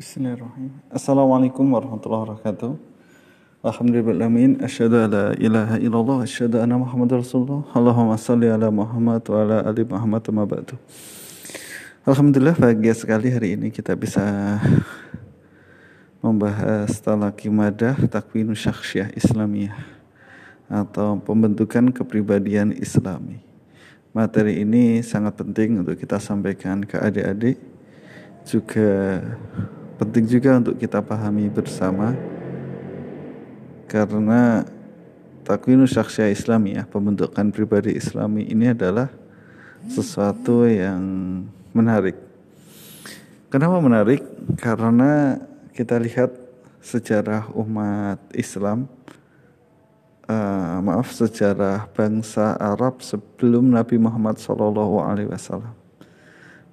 Bismillahirrahmanirrahim. 0.00 0.80
Assalamualaikum 0.88 1.76
warahmatullahi 1.76 2.22
wabarakatuh. 2.24 2.72
Alhamdulillahirrahmanirrahim. 3.60 4.64
Asyhadu 4.64 4.96
an 4.96 5.08
la 5.12 5.26
ilaha 5.36 5.76
illallah 5.76 6.16
wa 6.16 6.24
asyhadu 6.24 6.56
anna 6.56 6.80
Muhammadar 6.80 7.20
Rasulullah. 7.20 7.68
Allahumma 7.76 8.16
salli 8.16 8.48
ala 8.48 8.72
Muhammad 8.72 9.20
wa 9.28 9.36
ala 9.44 9.60
ali 9.60 9.84
Muhammad 9.84 10.24
wa 10.24 10.48
ba'du. 10.48 10.80
Alhamdulillah 12.08 12.56
bahagia 12.56 12.96
sekali 12.96 13.28
hari 13.28 13.60
ini 13.60 13.68
kita 13.68 13.92
bisa 13.92 14.24
membahas 16.24 16.96
talaki 16.96 17.52
madah 17.52 18.00
takwinu 18.08 18.56
syakhsiyah 18.56 19.12
islamiyah 19.12 19.84
atau 20.72 21.20
pembentukan 21.20 21.92
kepribadian 21.92 22.72
islami. 22.72 23.44
Materi 24.16 24.64
ini 24.64 25.04
sangat 25.04 25.36
penting 25.36 25.84
untuk 25.84 26.00
kita 26.00 26.16
sampaikan 26.16 26.88
ke 26.88 26.96
adik-adik 26.96 27.60
juga 28.48 29.20
penting 30.00 30.24
juga 30.24 30.56
untuk 30.56 30.80
kita 30.80 31.04
pahami 31.04 31.52
bersama 31.52 32.16
karena 33.84 34.64
takwinu 35.44 35.84
Islami 35.84 36.80
ya 36.80 36.88
pembentukan 36.88 37.52
pribadi 37.52 37.92
Islami 37.92 38.48
ini 38.48 38.72
adalah 38.72 39.12
sesuatu 39.92 40.64
yang 40.64 41.04
menarik. 41.76 42.16
Kenapa 43.52 43.76
menarik? 43.76 44.24
Karena 44.56 45.36
kita 45.76 46.00
lihat 46.00 46.32
sejarah 46.80 47.52
umat 47.52 48.24
Islam, 48.32 48.88
uh, 50.24 50.80
maaf 50.80 51.12
sejarah 51.12 51.92
bangsa 51.92 52.56
Arab 52.56 53.04
sebelum 53.04 53.68
Nabi 53.68 54.00
Muhammad 54.00 54.40
SAW 54.40 55.79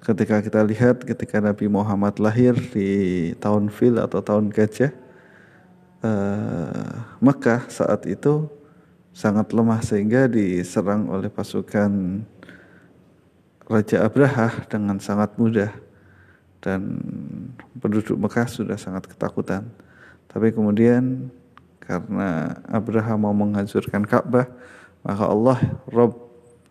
ketika 0.08 0.40
kita 0.40 0.64
lihat 0.64 1.04
ketika 1.04 1.36
Nabi 1.36 1.68
Muhammad 1.68 2.16
lahir 2.16 2.56
di 2.56 2.88
tahun 3.36 3.68
fil 3.68 4.00
atau 4.00 4.24
tahun 4.24 4.48
gajah 4.48 4.88
uh, 6.00 7.20
Mekah 7.20 7.68
saat 7.68 8.08
itu 8.08 8.48
sangat 9.12 9.52
lemah 9.52 9.84
sehingga 9.84 10.24
diserang 10.24 11.12
oleh 11.12 11.28
pasukan 11.28 12.24
Raja 13.68 14.06
Abraha 14.06 14.64
dengan 14.64 14.96
sangat 14.96 15.36
mudah. 15.36 15.68
Dan 16.58 16.98
penduduk 17.78 18.16
Mekah 18.16 18.48
sudah 18.48 18.80
sangat 18.80 19.06
ketakutan. 19.06 19.68
Tapi 20.26 20.56
kemudian 20.56 21.28
karena 21.84 22.56
Abraha 22.64 23.14
mau 23.20 23.36
menghancurkan 23.36 24.08
Ka'bah 24.08 24.48
maka 25.04 25.24
Allah 25.24 25.58
Rob 25.88 26.16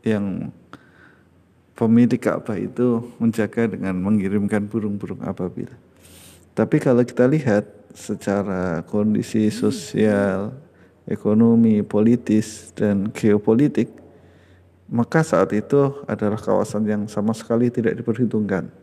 yang 0.06 0.54
pemilik 1.78 2.18
Ka'bah 2.18 2.58
itu 2.58 3.06
menjaga 3.22 3.70
dengan 3.70 3.94
mengirimkan 4.02 4.66
burung-burung 4.66 5.22
ababil. 5.22 5.70
Tapi 6.58 6.82
kalau 6.82 7.06
kita 7.06 7.30
lihat 7.30 7.70
secara 7.94 8.82
kondisi 8.90 9.46
sosial, 9.54 10.58
ekonomi, 11.06 11.86
politis, 11.86 12.74
dan 12.74 13.14
geopolitik, 13.14 13.94
maka 14.90 15.22
saat 15.22 15.54
itu 15.54 16.02
adalah 16.10 16.42
kawasan 16.42 16.90
yang 16.90 17.04
sama 17.06 17.38
sekali 17.38 17.70
tidak 17.70 17.94
diperhitungkan. 17.94 18.74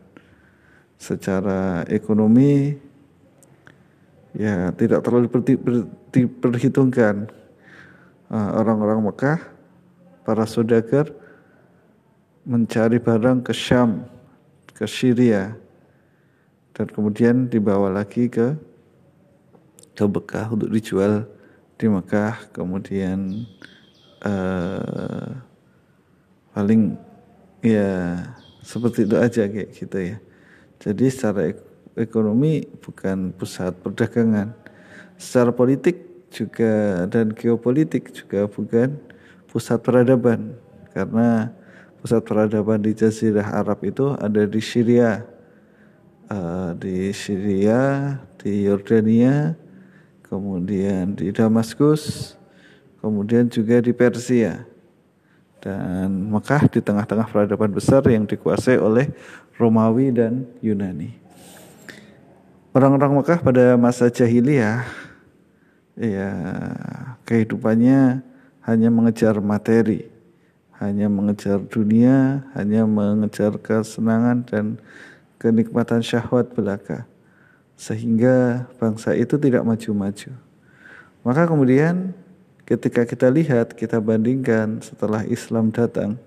Secara 0.95 1.83
ekonomi, 1.91 2.79
ya 4.31 4.71
tidak 4.71 5.03
terlalu 5.03 5.27
diperhitungkan. 6.15 7.27
Ah, 8.31 8.55
orang-orang 8.55 9.03
Mekah, 9.03 9.39
para 10.23 10.47
saudagar, 10.47 11.11
mencari 12.45 13.01
barang 13.01 13.41
ke 13.41 13.51
Syam, 13.51 14.05
ke 14.77 14.85
Syria, 14.85 15.57
dan 16.77 16.87
kemudian 16.93 17.49
dibawa 17.49 17.89
lagi 17.89 18.29
ke 18.29 18.53
ke 19.95 20.03
Mekah 20.05 20.53
untuk 20.53 20.69
dijual 20.69 21.25
di 21.75 21.89
Mekah, 21.89 22.53
kemudian 22.53 23.47
uh, 24.21 25.31
paling 26.53 26.95
ya 27.65 28.21
seperti 28.61 29.09
itu 29.09 29.15
aja 29.17 29.43
kayak 29.49 29.69
gitu 29.73 29.97
ya. 29.97 30.17
Jadi 30.79 31.05
secara 31.09 31.55
ekonomi 31.97 32.67
bukan 32.83 33.33
pusat 33.33 33.73
perdagangan, 33.79 34.53
secara 35.15 35.49
politik 35.55 36.27
juga 36.29 37.07
dan 37.07 37.31
geopolitik 37.31 38.11
juga 38.11 38.45
bukan 38.51 38.99
pusat 39.47 39.79
peradaban. 39.79 40.59
Karena 40.91 41.51
pusat 42.05 42.21
peradaban 42.21 42.77
di 42.85 42.93
Jazirah 42.93 43.65
Arab 43.65 43.81
itu 43.81 44.13
ada 44.21 44.45
di 44.45 44.61
Syria, 44.61 45.25
uh, 46.29 46.77
di 46.77 47.09
Syria, 47.09 48.13
di 48.37 48.69
Yordania, 48.69 49.57
kemudian 50.21 51.17
di 51.17 51.33
Damaskus, 51.33 52.37
kemudian 53.01 53.49
juga 53.49 53.81
di 53.81 53.89
Persia. 53.89 54.69
Dan 55.57 56.29
Mekah 56.29 56.69
di 56.69 56.77
tengah-tengah 56.77 57.25
peradaban 57.25 57.73
besar 57.73 58.05
yang 58.05 58.29
dikuasai 58.29 58.77
oleh 58.77 59.09
Romawi 59.57 60.13
dan 60.13 60.45
Yunani. 60.61 61.09
Orang-orang 62.69 63.17
Mekah 63.17 63.41
pada 63.41 63.73
masa 63.81 64.13
jahiliyah 64.13 64.85
ya 65.97 66.29
kehidupannya 67.25 68.21
hanya 68.61 68.89
mengejar 68.93 69.41
materi 69.41 70.14
hanya 70.79 71.07
mengejar 71.07 71.63
dunia, 71.71 72.43
hanya 72.51 72.83
mengejar 72.83 73.55
kesenangan 73.55 74.43
dan 74.43 74.65
kenikmatan 75.39 76.03
syahwat 76.03 76.51
belaka. 76.51 77.07
Sehingga 77.79 78.67
bangsa 78.79 79.15
itu 79.15 79.35
tidak 79.39 79.63
maju-maju. 79.63 80.31
Maka 81.23 81.41
kemudian 81.47 82.11
ketika 82.67 83.07
kita 83.07 83.27
lihat, 83.31 83.75
kita 83.75 84.01
bandingkan 84.03 84.83
setelah 84.83 85.23
Islam 85.27 85.71
datang, 85.71 86.19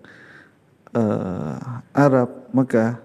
uh, 0.96 1.82
Arab, 1.92 2.48
Mekah, 2.54 3.00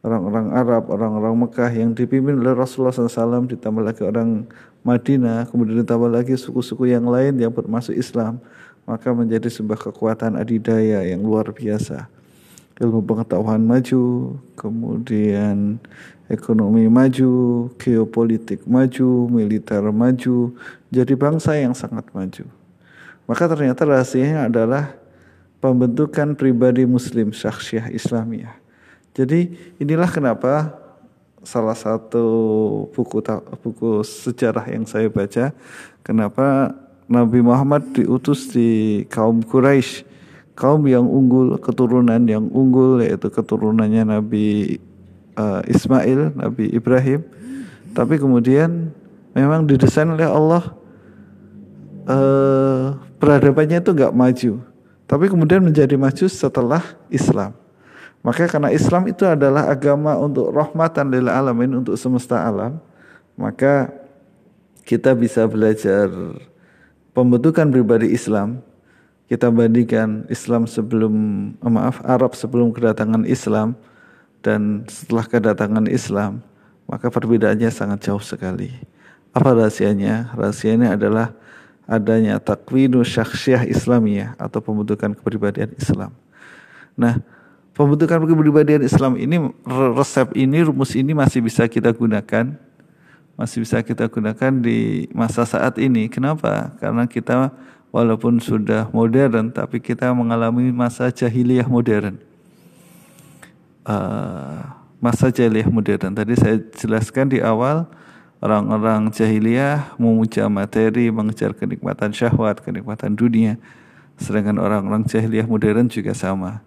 orang-orang 0.00 0.46
Arab, 0.54 0.84
orang-orang 0.88 1.34
Mekah 1.44 1.70
yang 1.74 1.90
dipimpin 1.92 2.38
oleh 2.38 2.54
Rasulullah 2.56 2.94
SAW, 2.94 3.44
ditambah 3.48 3.82
lagi 3.84 4.02
orang 4.06 4.48
Madinah, 4.86 5.50
kemudian 5.50 5.84
ditambah 5.84 6.08
lagi 6.08 6.38
suku-suku 6.38 6.88
yang 6.88 7.04
lain 7.04 7.36
yang 7.36 7.52
bermasuk 7.52 7.92
Islam 7.92 8.40
maka 8.88 9.12
menjadi 9.12 9.52
sebuah 9.52 9.92
kekuatan 9.92 10.40
adidaya 10.40 11.04
yang 11.04 11.20
luar 11.20 11.52
biasa. 11.52 12.08
Ilmu 12.80 13.04
pengetahuan 13.04 13.60
maju, 13.60 14.32
kemudian 14.56 15.76
ekonomi 16.32 16.88
maju, 16.88 17.68
geopolitik 17.76 18.64
maju, 18.64 19.28
militer 19.28 19.84
maju, 19.92 20.56
jadi 20.88 21.12
bangsa 21.12 21.60
yang 21.60 21.76
sangat 21.76 22.08
maju. 22.16 22.48
Maka 23.28 23.44
ternyata 23.44 23.84
rahasianya 23.84 24.48
adalah 24.48 24.96
pembentukan 25.60 26.32
pribadi 26.32 26.88
muslim 26.88 27.28
syakhsiah 27.28 27.92
Islamiyah. 27.92 28.56
Jadi 29.12 29.52
inilah 29.76 30.08
kenapa 30.08 30.72
salah 31.42 31.76
satu 31.76 32.24
buku 32.94 33.20
buku 33.60 34.00
sejarah 34.06 34.64
yang 34.70 34.86
saya 34.86 35.10
baca 35.10 35.50
kenapa 36.02 36.72
Nabi 37.08 37.40
Muhammad 37.40 37.88
diutus 37.96 38.52
di 38.52 39.02
kaum 39.08 39.40
Quraisy, 39.40 40.04
kaum 40.52 40.84
yang 40.84 41.08
unggul, 41.08 41.56
keturunan 41.56 42.20
yang 42.28 42.52
unggul 42.52 43.00
yaitu 43.00 43.32
keturunannya 43.32 44.04
Nabi 44.04 44.76
uh, 45.40 45.64
Ismail, 45.64 46.36
Nabi 46.36 46.68
Ibrahim. 46.68 47.24
Tapi 47.96 48.20
kemudian 48.20 48.92
memang 49.32 49.64
didesain 49.64 50.04
oleh 50.04 50.28
Allah 50.28 50.76
uh, 52.04 53.00
peradabannya 53.16 53.80
itu 53.80 53.90
nggak 53.96 54.12
maju, 54.12 54.52
tapi 55.08 55.24
kemudian 55.32 55.64
menjadi 55.64 55.96
maju 55.96 56.28
setelah 56.28 56.84
Islam. 57.08 57.56
Maka 58.20 58.44
karena 58.50 58.68
Islam 58.68 59.08
itu 59.08 59.24
adalah 59.24 59.72
agama 59.72 60.12
untuk 60.20 60.52
rahmatan 60.52 61.08
lil 61.08 61.32
alamin 61.32 61.80
untuk 61.80 61.96
semesta 61.96 62.44
alam, 62.44 62.76
maka 63.32 63.88
kita 64.84 65.16
bisa 65.16 65.48
belajar 65.48 66.12
pembentukan 67.18 67.66
pribadi 67.66 68.14
Islam 68.14 68.62
kita 69.26 69.50
bandingkan 69.50 70.30
Islam 70.30 70.70
sebelum 70.70 71.14
oh 71.58 71.72
maaf 71.74 71.98
Arab 72.06 72.38
sebelum 72.38 72.70
kedatangan 72.70 73.26
Islam 73.26 73.74
dan 74.38 74.86
setelah 74.86 75.26
kedatangan 75.26 75.90
Islam 75.90 76.46
maka 76.86 77.10
perbedaannya 77.10 77.68
sangat 77.68 78.08
jauh 78.08 78.22
sekali. 78.22 78.72
Apa 79.36 79.52
rahasianya? 79.52 80.32
Rahasianya 80.32 80.96
adalah 80.96 81.36
adanya 81.84 82.40
takwinu 82.40 83.04
syakhsiah 83.04 83.68
Islamiyah 83.68 84.38
atau 84.40 84.64
pembentukan 84.64 85.12
kepribadian 85.12 85.76
Islam. 85.76 86.16
Nah, 86.96 87.20
pembentukan 87.76 88.24
kepribadian 88.24 88.80
Islam 88.86 89.20
ini 89.20 89.36
resep 89.68 90.32
ini 90.32 90.64
rumus 90.64 90.96
ini 90.96 91.12
masih 91.12 91.44
bisa 91.44 91.68
kita 91.68 91.92
gunakan 91.92 92.56
masih 93.38 93.62
bisa 93.62 93.78
kita 93.86 94.10
gunakan 94.10 94.50
di 94.58 95.06
masa 95.14 95.46
saat 95.46 95.78
ini. 95.78 96.10
Kenapa? 96.10 96.74
Karena 96.82 97.06
kita 97.06 97.54
walaupun 97.94 98.42
sudah 98.42 98.90
modern, 98.90 99.54
tapi 99.54 99.78
kita 99.78 100.10
mengalami 100.10 100.74
masa 100.74 101.14
jahiliyah 101.14 101.70
modern. 101.70 102.18
Uh, 103.86 104.66
masa 104.98 105.30
jahiliyah 105.30 105.70
modern. 105.70 106.18
Tadi 106.18 106.34
saya 106.34 106.58
jelaskan 106.74 107.30
di 107.30 107.38
awal 107.38 107.86
orang-orang 108.42 109.14
jahiliyah 109.14 109.94
memuja 110.02 110.50
materi, 110.50 111.06
mengejar 111.14 111.54
kenikmatan 111.54 112.10
syahwat, 112.10 112.58
kenikmatan 112.58 113.14
dunia. 113.14 113.54
Sedangkan 114.18 114.58
orang-orang 114.58 115.06
jahiliyah 115.06 115.46
modern 115.46 115.86
juga 115.86 116.10
sama. 116.10 116.58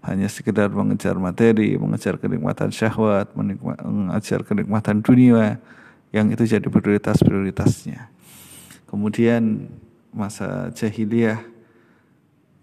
Hanya 0.00 0.32
sekedar 0.32 0.72
mengejar 0.72 1.20
materi, 1.20 1.76
mengejar 1.76 2.16
kenikmatan 2.16 2.72
syahwat, 2.72 3.28
mengejar 3.36 4.40
kenikmatan 4.40 5.04
dunia 5.04 5.60
yang 6.14 6.30
itu 6.30 6.46
jadi 6.46 6.62
prioritas-prioritasnya. 6.62 8.06
Kemudian 8.86 9.66
masa 10.14 10.70
jahiliyah 10.70 11.42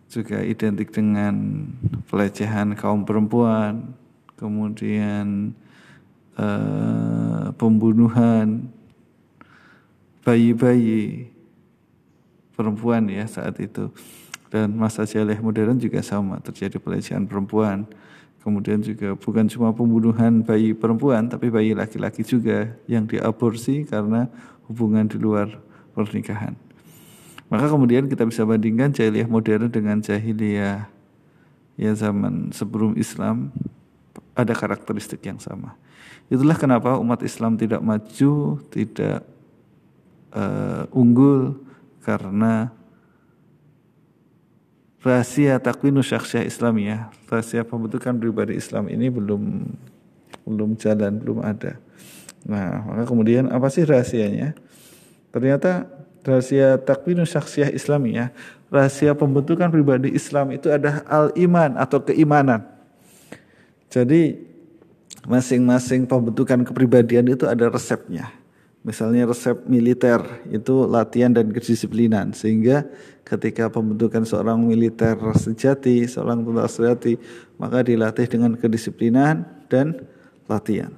juga 0.07 0.39
identik 0.39 0.95
dengan 0.95 1.67
pelecehan 2.07 2.71
kaum 2.79 3.03
perempuan, 3.03 3.91
kemudian 4.39 5.51
uh, 6.39 7.51
pembunuhan 7.59 8.71
bayi-bayi 10.23 11.27
perempuan 12.55 13.03
ya 13.11 13.27
saat 13.27 13.59
itu 13.59 13.91
dan 14.47 14.71
masa 14.71 15.03
jahiliyah 15.03 15.43
modern 15.43 15.75
juga 15.75 15.99
sama 15.99 16.39
terjadi 16.39 16.79
pelecehan 16.79 17.27
perempuan 17.27 17.83
kemudian 18.41 18.81
juga 18.81 19.13
bukan 19.17 19.45
cuma 19.49 19.69
pembunuhan 19.71 20.41
bayi 20.41 20.73
perempuan 20.73 21.29
tapi 21.29 21.53
bayi 21.53 21.77
laki-laki 21.77 22.25
juga 22.25 22.73
yang 22.89 23.05
diaborsi 23.05 23.85
karena 23.85 24.27
hubungan 24.65 25.05
di 25.05 25.17
luar 25.21 25.61
pernikahan 25.93 26.57
maka 27.51 27.67
kemudian 27.67 28.07
kita 28.07 28.23
bisa 28.23 28.47
bandingkan 28.47 28.95
jahiliyah 28.95 29.27
modern 29.27 29.67
dengan 29.67 29.99
jahiliyah 29.99 30.87
ya 31.75 31.91
zaman 31.97 32.55
sebelum 32.55 32.95
Islam 32.95 33.51
ada 34.31 34.53
karakteristik 34.55 35.19
yang 35.27 35.39
sama. 35.41 35.75
Itulah 36.31 36.55
kenapa 36.55 36.95
umat 36.95 37.19
Islam 37.27 37.59
tidak 37.59 37.83
maju, 37.83 38.63
tidak 38.71 39.27
uh, 40.31 40.87
unggul 40.95 41.59
karena 41.99 42.71
rahasia 45.01 45.57
takwinu 45.57 46.05
syakhsyah 46.05 46.45
Islamiyah, 46.45 47.09
rahasia 47.25 47.65
pembentukan 47.65 48.13
pribadi 48.13 48.57
Islam 48.57 48.89
ini 48.89 49.09
belum 49.09 49.65
belum 50.45 50.77
jalan, 50.77 51.21
belum 51.21 51.41
ada. 51.41 51.77
Nah, 52.45 52.85
maka 52.85 53.03
kemudian 53.05 53.49
apa 53.49 53.69
sih 53.69 53.85
rahasianya? 53.85 54.57
Ternyata 55.29 55.85
rahasia 56.25 56.77
takwinu 56.81 57.25
syakhsyah 57.25 57.73
Islamiyah, 57.73 58.33
rahasia 58.69 59.13
pembentukan 59.13 59.69
pribadi 59.69 60.13
Islam 60.13 60.53
itu 60.53 60.69
ada 60.69 61.05
al-iman 61.05 61.77
atau 61.77 62.01
keimanan. 62.01 62.65
Jadi 63.91 64.39
masing-masing 65.27 66.09
pembentukan 66.09 66.65
kepribadian 66.65 67.29
itu 67.29 67.45
ada 67.45 67.69
resepnya. 67.69 68.40
Misalnya 68.81 69.29
resep 69.29 69.61
militer 69.69 70.25
itu 70.49 70.89
latihan 70.89 71.29
dan 71.29 71.53
kedisiplinan 71.53 72.33
sehingga 72.33 72.81
ketika 73.21 73.69
pembentukan 73.69 74.25
seorang 74.25 74.57
militer 74.57 75.13
sejati, 75.37 76.09
seorang 76.09 76.41
tentara 76.41 76.65
sejati, 76.65 77.13
maka 77.61 77.85
dilatih 77.85 78.25
dengan 78.25 78.57
kedisiplinan 78.57 79.45
dan 79.69 80.01
latihan. 80.49 80.89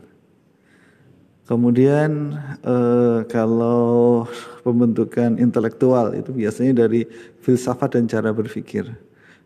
Kemudian 1.44 2.40
eh, 2.64 3.20
kalau 3.28 4.24
pembentukan 4.64 5.36
intelektual 5.36 6.16
itu 6.16 6.32
biasanya 6.32 6.88
dari 6.88 7.04
filsafat 7.44 8.00
dan 8.00 8.08
cara 8.08 8.32
berpikir. 8.32 8.88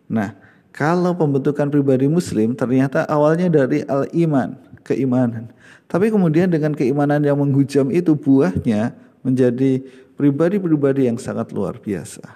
Nah, 0.06 0.38
kalau 0.70 1.18
pembentukan 1.18 1.74
pribadi 1.74 2.06
muslim 2.06 2.54
ternyata 2.54 3.02
awalnya 3.10 3.50
dari 3.50 3.82
al-iman, 3.90 4.54
keimanan. 4.86 5.50
Tapi 5.88 6.12
kemudian 6.12 6.52
dengan 6.52 6.76
keimanan 6.76 7.24
yang 7.24 7.40
menghujam 7.40 7.88
itu 7.96 8.12
buahnya 8.12 8.92
menjadi 9.24 9.80
pribadi-pribadi 10.20 11.08
yang 11.08 11.16
sangat 11.16 11.56
luar 11.56 11.80
biasa. 11.80 12.28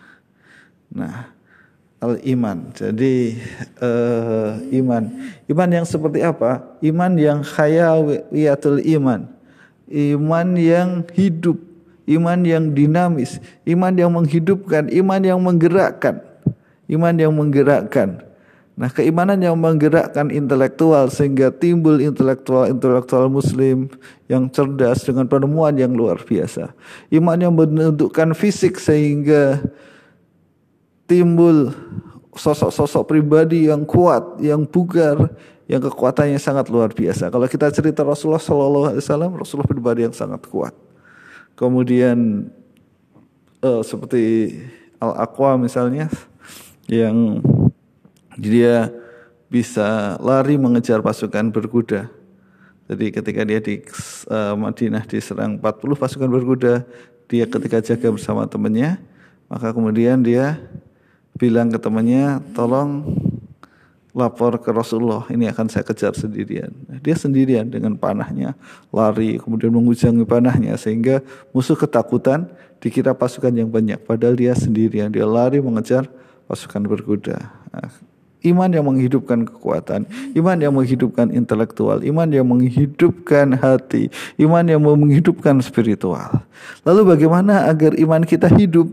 Nah, 0.91 1.31
al-iman. 1.99 2.71
Jadi 2.71 3.37
uh, 3.83 4.55
iman. 4.81 5.03
Iman 5.51 5.69
yang 5.69 5.85
seperti 5.85 6.23
apa? 6.23 6.63
Iman 6.79 7.19
yang 7.19 7.43
khayawiyatul 7.43 8.81
iman. 8.97 9.27
Iman 9.91 10.55
yang 10.55 11.03
hidup, 11.11 11.59
iman 12.07 12.39
yang 12.47 12.71
dinamis, 12.71 13.43
iman 13.67 13.91
yang 13.91 14.11
menghidupkan, 14.15 14.87
iman 14.87 15.21
yang 15.21 15.39
menggerakkan. 15.43 16.23
Iman 16.87 17.15
yang 17.19 17.35
menggerakkan. 17.35 18.30
Nah, 18.81 18.89
keimanan 18.89 19.37
yang 19.37 19.53
menggerakkan 19.61 20.33
intelektual 20.33 21.05
sehingga 21.13 21.53
timbul 21.53 22.01
intelektual-intelektual 22.01 23.29
muslim 23.29 23.85
yang 24.25 24.49
cerdas 24.49 25.05
dengan 25.05 25.29
penemuan 25.29 25.77
yang 25.77 25.93
luar 25.93 26.17
biasa. 26.17 26.73
Iman 27.13 27.37
yang 27.37 27.53
menentukan 27.53 28.33
fisik 28.33 28.81
sehingga 28.81 29.61
timbul 31.05 31.77
sosok-sosok 32.33 33.05
pribadi 33.05 33.69
yang 33.69 33.85
kuat, 33.85 34.41
yang 34.41 34.65
bugar, 34.65 35.29
yang 35.69 35.77
kekuatannya 35.85 36.41
sangat 36.41 36.73
luar 36.73 36.89
biasa. 36.89 37.29
Kalau 37.29 37.45
kita 37.45 37.69
cerita 37.69 38.01
Rasulullah 38.01 38.41
Wasallam, 38.97 39.37
Rasulullah 39.37 39.69
pribadi 39.69 40.09
yang 40.09 40.15
sangat 40.17 40.41
kuat. 40.49 40.73
Kemudian 41.53 42.49
uh, 43.61 43.85
seperti 43.85 44.57
Al 44.97 45.21
Aqwa 45.21 45.61
misalnya 45.61 46.09
yang 46.89 47.45
dia 48.41 48.89
bisa 49.51 50.17
lari 50.17 50.57
mengejar 50.57 51.05
pasukan 51.05 51.53
berkuda. 51.53 52.09
Jadi 52.89 53.05
ketika 53.13 53.41
dia 53.45 53.61
di 53.61 53.79
uh, 54.27 54.57
Madinah 54.57 55.05
diserang 55.05 55.61
40 55.61 56.01
pasukan 56.01 56.27
berkuda, 56.27 56.83
dia 57.29 57.45
ketika 57.47 57.79
jaga 57.79 58.07
bersama 58.11 58.43
temannya, 58.49 58.99
maka 59.47 59.71
kemudian 59.71 60.19
dia 60.25 60.59
bilang 61.37 61.71
ke 61.71 61.79
temannya, 61.79 62.43
tolong 62.51 63.07
lapor 64.11 64.59
ke 64.59 64.75
Rasulullah, 64.75 65.23
ini 65.31 65.47
akan 65.47 65.71
saya 65.71 65.87
kejar 65.87 66.11
sendirian. 66.11 66.71
Dia 66.99 67.15
sendirian 67.15 67.71
dengan 67.71 67.95
panahnya, 67.95 68.59
lari, 68.91 69.39
kemudian 69.39 69.71
mengujangi 69.71 70.27
panahnya, 70.27 70.75
sehingga 70.75 71.23
musuh 71.55 71.79
ketakutan 71.79 72.51
dikira 72.83 73.15
pasukan 73.15 73.55
yang 73.55 73.71
banyak, 73.71 74.03
padahal 74.03 74.35
dia 74.35 74.51
sendirian, 74.51 75.07
dia 75.07 75.23
lari 75.23 75.63
mengejar 75.63 76.11
pasukan 76.51 76.83
berkuda. 76.83 77.39
Nah, 77.71 77.87
Iman 78.41 78.73
yang 78.73 78.89
menghidupkan 78.89 79.45
kekuatan, 79.45 80.09
iman 80.33 80.57
yang 80.57 80.73
menghidupkan 80.73 81.29
intelektual, 81.29 82.01
iman 82.01 82.25
yang 82.25 82.49
menghidupkan 82.49 83.53
hati, 83.53 84.09
iman 84.41 84.65
yang 84.65 84.81
menghidupkan 84.81 85.61
spiritual. 85.61 86.41
Lalu 86.81 87.13
bagaimana 87.17 87.69
agar 87.69 87.93
iman 88.01 88.25
kita 88.25 88.49
hidup? 88.49 88.89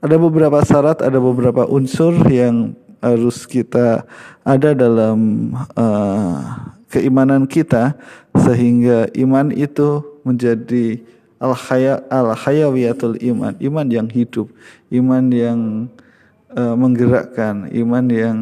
Ada 0.00 0.16
beberapa 0.16 0.60
syarat, 0.64 1.00
ada 1.04 1.16
beberapa 1.20 1.64
unsur 1.68 2.12
yang 2.28 2.76
harus 3.00 3.48
kita 3.48 4.04
ada 4.44 4.76
dalam 4.76 5.50
uh, 5.74 6.36
keimanan 6.92 7.48
kita 7.48 7.96
sehingga 8.36 9.08
iman 9.16 9.48
itu 9.52 10.04
menjadi 10.24 11.00
al 11.40 11.56
khaya 11.56 12.04
al 12.12 12.36
hayawiyatul 12.36 13.16
iman, 13.24 13.56
iman 13.56 13.86
yang 13.88 14.08
hidup, 14.12 14.52
iman 14.92 15.24
yang 15.32 15.88
menggerakkan 16.54 17.70
iman 17.70 18.04
yang 18.10 18.38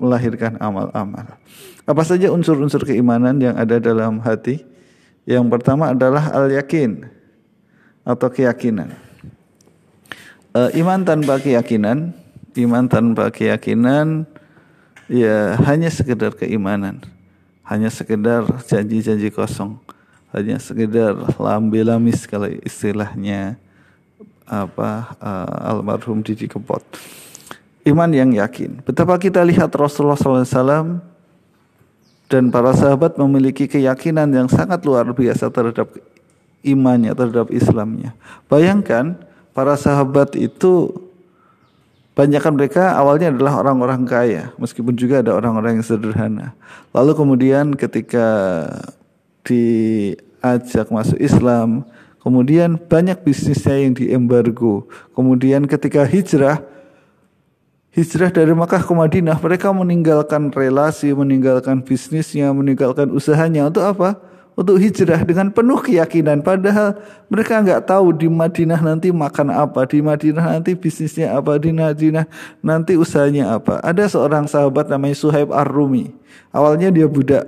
melahirkan 0.00 0.60
amal-amal. 0.60 1.40
Apa 1.84 2.02
saja 2.04 2.28
unsur-unsur 2.32 2.84
keimanan 2.84 3.40
yang 3.40 3.56
ada 3.56 3.80
dalam 3.80 4.20
hati? 4.20 4.64
Yang 5.24 5.48
pertama 5.56 5.96
adalah 5.96 6.32
al-yakin 6.36 7.08
atau 8.04 8.28
keyakinan. 8.28 8.92
Uh, 10.54 10.70
iman 10.78 11.02
tanpa 11.02 11.40
keyakinan, 11.40 12.12
iman 12.54 12.84
tanpa 12.86 13.32
keyakinan 13.32 14.28
ya 15.08 15.58
hanya 15.66 15.90
sekedar 15.90 16.36
keimanan, 16.36 17.02
hanya 17.66 17.90
sekedar 17.90 18.46
janji-janji 18.62 19.34
kosong, 19.34 19.80
hanya 20.30 20.60
sekedar 20.60 21.16
lambe 21.40 21.80
lamis 21.82 22.28
kalau 22.28 22.46
istilahnya 22.62 23.58
apa 24.44 25.16
uh, 25.20 25.72
almarhum 25.74 26.20
Didi 26.20 26.46
Kempot. 26.46 26.82
Iman 27.84 28.10
yang 28.16 28.32
yakin. 28.32 28.80
Betapa 28.84 29.20
kita 29.20 29.44
lihat 29.44 29.68
Rasulullah 29.76 30.16
SAW 30.16 31.04
dan 32.32 32.48
para 32.48 32.72
sahabat 32.72 33.20
memiliki 33.20 33.68
keyakinan 33.68 34.32
yang 34.32 34.48
sangat 34.48 34.80
luar 34.88 35.04
biasa 35.12 35.52
terhadap 35.52 35.92
imannya, 36.64 37.12
terhadap 37.12 37.52
Islamnya. 37.52 38.16
Bayangkan 38.48 39.20
para 39.52 39.76
sahabat 39.76 40.32
itu 40.40 41.04
Banyakkan 42.14 42.54
mereka 42.54 42.94
awalnya 42.94 43.34
adalah 43.34 43.58
orang-orang 43.58 44.06
kaya, 44.06 44.54
meskipun 44.54 44.94
juga 44.94 45.18
ada 45.18 45.34
orang-orang 45.34 45.82
yang 45.82 45.86
sederhana. 45.86 46.54
Lalu 46.94 47.10
kemudian 47.10 47.74
ketika 47.74 48.30
diajak 49.42 50.94
masuk 50.94 51.18
Islam, 51.18 51.82
Kemudian 52.24 52.80
banyak 52.80 53.20
bisnisnya 53.20 53.84
yang 53.84 53.92
diembargo. 53.92 54.88
Kemudian 55.12 55.68
ketika 55.68 56.08
hijrah, 56.08 56.64
hijrah 57.92 58.32
dari 58.32 58.56
Makkah 58.56 58.80
ke 58.80 58.92
Madinah, 58.96 59.36
mereka 59.36 59.68
meninggalkan 59.76 60.48
relasi, 60.48 61.12
meninggalkan 61.12 61.84
bisnisnya, 61.84 62.48
meninggalkan 62.56 63.12
usahanya 63.12 63.68
untuk 63.68 63.84
apa? 63.84 64.16
Untuk 64.56 64.80
hijrah 64.80 65.20
dengan 65.20 65.52
penuh 65.52 65.76
keyakinan. 65.84 66.40
Padahal 66.40 66.96
mereka 67.28 67.60
nggak 67.60 67.92
tahu 67.92 68.16
di 68.16 68.32
Madinah 68.32 68.80
nanti 68.80 69.12
makan 69.12 69.52
apa, 69.52 69.84
di 69.84 70.00
Madinah 70.00 70.56
nanti 70.56 70.72
bisnisnya 70.72 71.36
apa, 71.36 71.60
di 71.60 71.76
Madinah 71.76 72.24
nanti 72.64 72.96
usahanya 72.96 73.60
apa. 73.60 73.84
Ada 73.84 74.08
seorang 74.08 74.48
sahabat 74.48 74.88
namanya 74.88 75.12
Suhaib 75.12 75.52
Ar-Rumi. 75.52 76.08
Awalnya 76.56 76.88
dia 76.88 77.04
budak. 77.04 77.44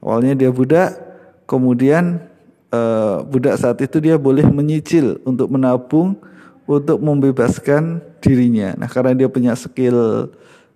Awalnya 0.00 0.32
dia 0.40 0.48
budak, 0.48 0.96
kemudian 1.44 2.32
uh, 2.74 3.22
budak 3.22 3.54
saat 3.62 3.78
itu 3.78 4.02
dia 4.02 4.18
boleh 4.18 4.42
menyicil 4.42 5.22
untuk 5.22 5.46
menabung 5.54 6.18
untuk 6.66 6.98
membebaskan 6.98 8.02
dirinya. 8.18 8.74
Nah, 8.74 8.88
karena 8.90 9.14
dia 9.14 9.28
punya 9.30 9.52
skill 9.54 10.32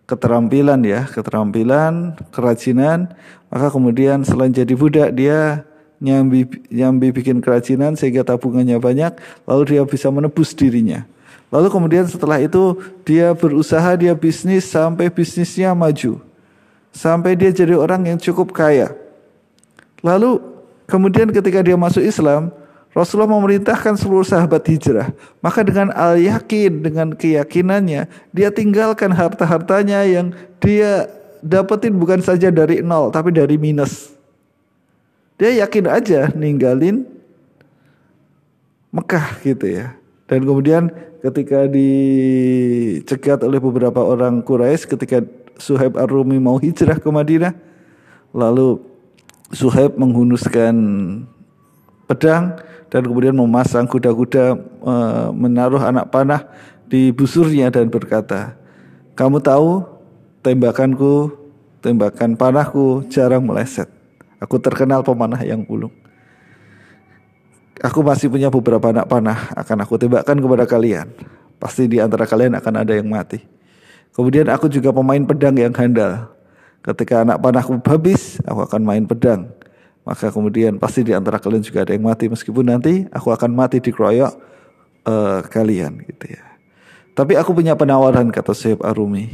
keterampilan 0.08 0.80
ya, 0.84 1.04
keterampilan, 1.08 2.16
kerajinan, 2.32 3.12
maka 3.52 3.68
kemudian 3.68 4.24
selain 4.24 4.52
jadi 4.52 4.72
budak 4.72 5.10
dia 5.12 5.64
nyambi 5.98 6.46
nyambi 6.70 7.10
bikin 7.10 7.42
kerajinan 7.42 7.98
sehingga 7.98 8.22
tabungannya 8.22 8.78
banyak, 8.78 9.18
lalu 9.44 9.62
dia 9.76 9.82
bisa 9.84 10.08
menebus 10.08 10.54
dirinya. 10.54 11.04
Lalu 11.48 11.68
kemudian 11.72 12.04
setelah 12.04 12.36
itu 12.40 12.76
dia 13.08 13.32
berusaha, 13.32 13.96
dia 13.96 14.12
bisnis 14.12 14.68
sampai 14.68 15.08
bisnisnya 15.08 15.72
maju. 15.72 16.20
Sampai 16.92 17.36
dia 17.36 17.48
jadi 17.48 17.72
orang 17.76 18.04
yang 18.04 18.18
cukup 18.20 18.52
kaya. 18.52 18.92
Lalu 20.04 20.40
kemudian 20.88 21.28
ketika 21.30 21.60
dia 21.60 21.76
masuk 21.76 22.02
Islam, 22.02 22.50
Rasulullah 22.96 23.30
memerintahkan 23.30 23.94
seluruh 24.00 24.24
sahabat 24.24 24.64
hijrah. 24.66 25.12
Maka 25.44 25.62
dengan 25.62 25.92
al-yakin, 25.92 26.82
dengan 26.82 27.14
keyakinannya, 27.14 28.08
dia 28.32 28.48
tinggalkan 28.48 29.12
harta-hartanya 29.12 30.02
yang 30.08 30.32
dia 30.58 31.06
dapetin 31.44 31.94
bukan 31.94 32.24
saja 32.24 32.50
dari 32.50 32.82
nol, 32.82 33.12
tapi 33.12 33.30
dari 33.30 33.54
minus. 33.60 34.10
Dia 35.38 35.62
yakin 35.62 35.86
aja 35.86 36.34
ninggalin 36.34 37.06
Mekah 38.90 39.38
gitu 39.46 39.68
ya. 39.68 39.94
Dan 40.26 40.42
kemudian 40.42 40.90
ketika 41.22 41.70
dicegat 41.70 43.44
oleh 43.46 43.60
beberapa 43.62 44.02
orang 44.02 44.42
Quraisy 44.42 44.90
ketika 44.98 45.22
Suhaib 45.60 45.94
Ar-Rumi 45.94 46.42
mau 46.42 46.58
hijrah 46.58 46.98
ke 46.98 47.08
Madinah, 47.10 47.54
lalu 48.34 48.82
Suhaib 49.48 49.96
menghunuskan 49.96 50.74
pedang 52.04 52.60
dan 52.92 53.02
kemudian 53.04 53.36
memasang 53.36 53.88
kuda-kuda 53.88 54.60
e, 54.60 54.94
menaruh 55.32 55.80
anak 55.80 56.12
panah 56.12 56.44
di 56.88 57.12
busurnya 57.12 57.72
dan 57.72 57.88
berkata, 57.88 58.56
"Kamu 59.16 59.40
tahu 59.40 59.84
tembakanku, 60.44 61.32
tembakan 61.84 62.34
panahku 62.34 63.06
jarang 63.08 63.44
meleset. 63.44 63.88
Aku 64.38 64.56
terkenal 64.62 65.02
pemanah 65.02 65.40
yang 65.42 65.66
ulung. 65.66 65.92
Aku 67.78 68.02
masih 68.02 68.26
punya 68.26 68.50
beberapa 68.50 68.90
anak 68.90 69.06
panah 69.06 69.54
akan 69.54 69.86
aku 69.86 69.94
tembakkan 69.98 70.38
kepada 70.38 70.66
kalian. 70.66 71.10
Pasti 71.58 71.86
di 71.86 72.02
antara 72.02 72.26
kalian 72.26 72.58
akan 72.58 72.74
ada 72.82 72.94
yang 72.94 73.06
mati. 73.06 73.42
Kemudian 74.14 74.50
aku 74.50 74.66
juga 74.66 74.90
pemain 74.90 75.22
pedang 75.22 75.54
yang 75.54 75.74
handal. 75.74 76.30
Ketika 76.88 77.20
anak 77.20 77.36
panahku 77.44 77.76
habis, 77.84 78.40
aku 78.48 78.64
akan 78.64 78.80
main 78.80 79.04
pedang 79.04 79.52
maka 80.08 80.32
kemudian 80.32 80.80
pasti 80.80 81.04
di 81.04 81.12
antara 81.12 81.36
kalian 81.36 81.60
juga 81.60 81.84
ada 81.84 81.92
yang 81.92 82.08
mati 82.08 82.32
meskipun 82.32 82.64
nanti 82.64 83.04
aku 83.12 83.28
akan 83.28 83.52
mati 83.52 83.76
di 83.76 83.92
kroyok 83.92 84.32
uh, 85.04 85.44
kalian 85.52 86.00
gitu 86.00 86.32
ya. 86.32 86.40
Tapi 87.12 87.36
aku 87.36 87.52
punya 87.52 87.76
penawaran 87.76 88.32
kata 88.32 88.56
Syekh 88.56 88.80
Arumi. 88.80 89.28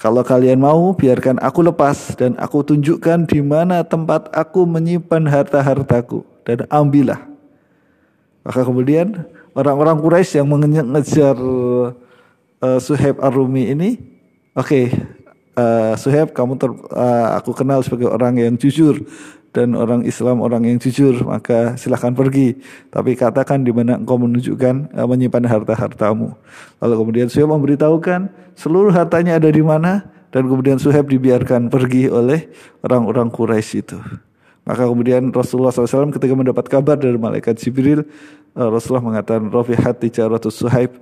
Kalau 0.00 0.24
kalian 0.24 0.56
mau 0.56 0.96
biarkan 0.96 1.36
aku 1.44 1.60
lepas 1.68 2.16
dan 2.16 2.32
aku 2.40 2.64
tunjukkan 2.64 3.28
di 3.28 3.44
mana 3.44 3.84
tempat 3.84 4.32
aku 4.32 4.64
menyimpan 4.64 5.28
harta-hartaku 5.28 6.24
dan 6.48 6.64
ambillah. 6.72 7.28
Maka 8.46 8.64
kemudian 8.64 9.28
orang-orang 9.52 10.00
Quraisy 10.00 10.40
yang 10.40 10.48
mengejar 10.48 11.36
uh, 11.36 12.78
Suhaib 12.80 13.20
Arumi 13.20 13.74
ini, 13.74 14.00
oke, 14.56 14.64
okay, 14.64 14.84
uh, 15.58 15.92
Suhaib 15.98 16.30
kamu 16.30 16.54
ter, 16.54 16.70
uh, 16.70 17.28
aku 17.34 17.50
kenal 17.50 17.82
sebagai 17.82 18.06
orang 18.06 18.38
yang 18.38 18.54
jujur 18.54 19.02
dan 19.50 19.74
orang 19.74 20.06
Islam 20.06 20.38
orang 20.38 20.62
yang 20.62 20.78
jujur 20.78 21.18
maka 21.26 21.74
silahkan 21.74 22.14
pergi. 22.14 22.62
Tapi 22.94 23.18
katakan 23.18 23.66
di 23.66 23.74
mana 23.74 23.98
engkau 23.98 24.22
menunjukkan 24.22 24.94
uh, 24.94 25.06
menyimpan 25.10 25.50
harta-hartamu. 25.50 26.38
Lalu 26.78 26.94
kemudian 26.94 27.26
Suhaib 27.26 27.50
memberitahukan 27.50 28.54
seluruh 28.54 28.94
hartanya 28.94 29.42
ada 29.42 29.50
di 29.50 29.60
mana 29.60 30.06
dan 30.30 30.46
kemudian 30.46 30.78
Suhaib 30.78 31.10
dibiarkan 31.10 31.66
pergi 31.66 32.06
oleh 32.06 32.46
orang-orang 32.86 33.26
Quraisy 33.34 33.82
itu. 33.82 33.98
Maka 34.68 34.84
kemudian 34.84 35.32
Rasulullah 35.32 35.72
SAW 35.72 36.12
ketika 36.12 36.36
mendapat 36.36 36.68
kabar 36.68 37.00
dari 37.00 37.16
malaikat 37.16 37.56
Jibril 37.56 38.04
Rasulullah 38.52 39.00
mengatakan 39.00 39.48
hati 39.80 40.12
tijaratus 40.12 40.60
Suhaib 40.60 40.92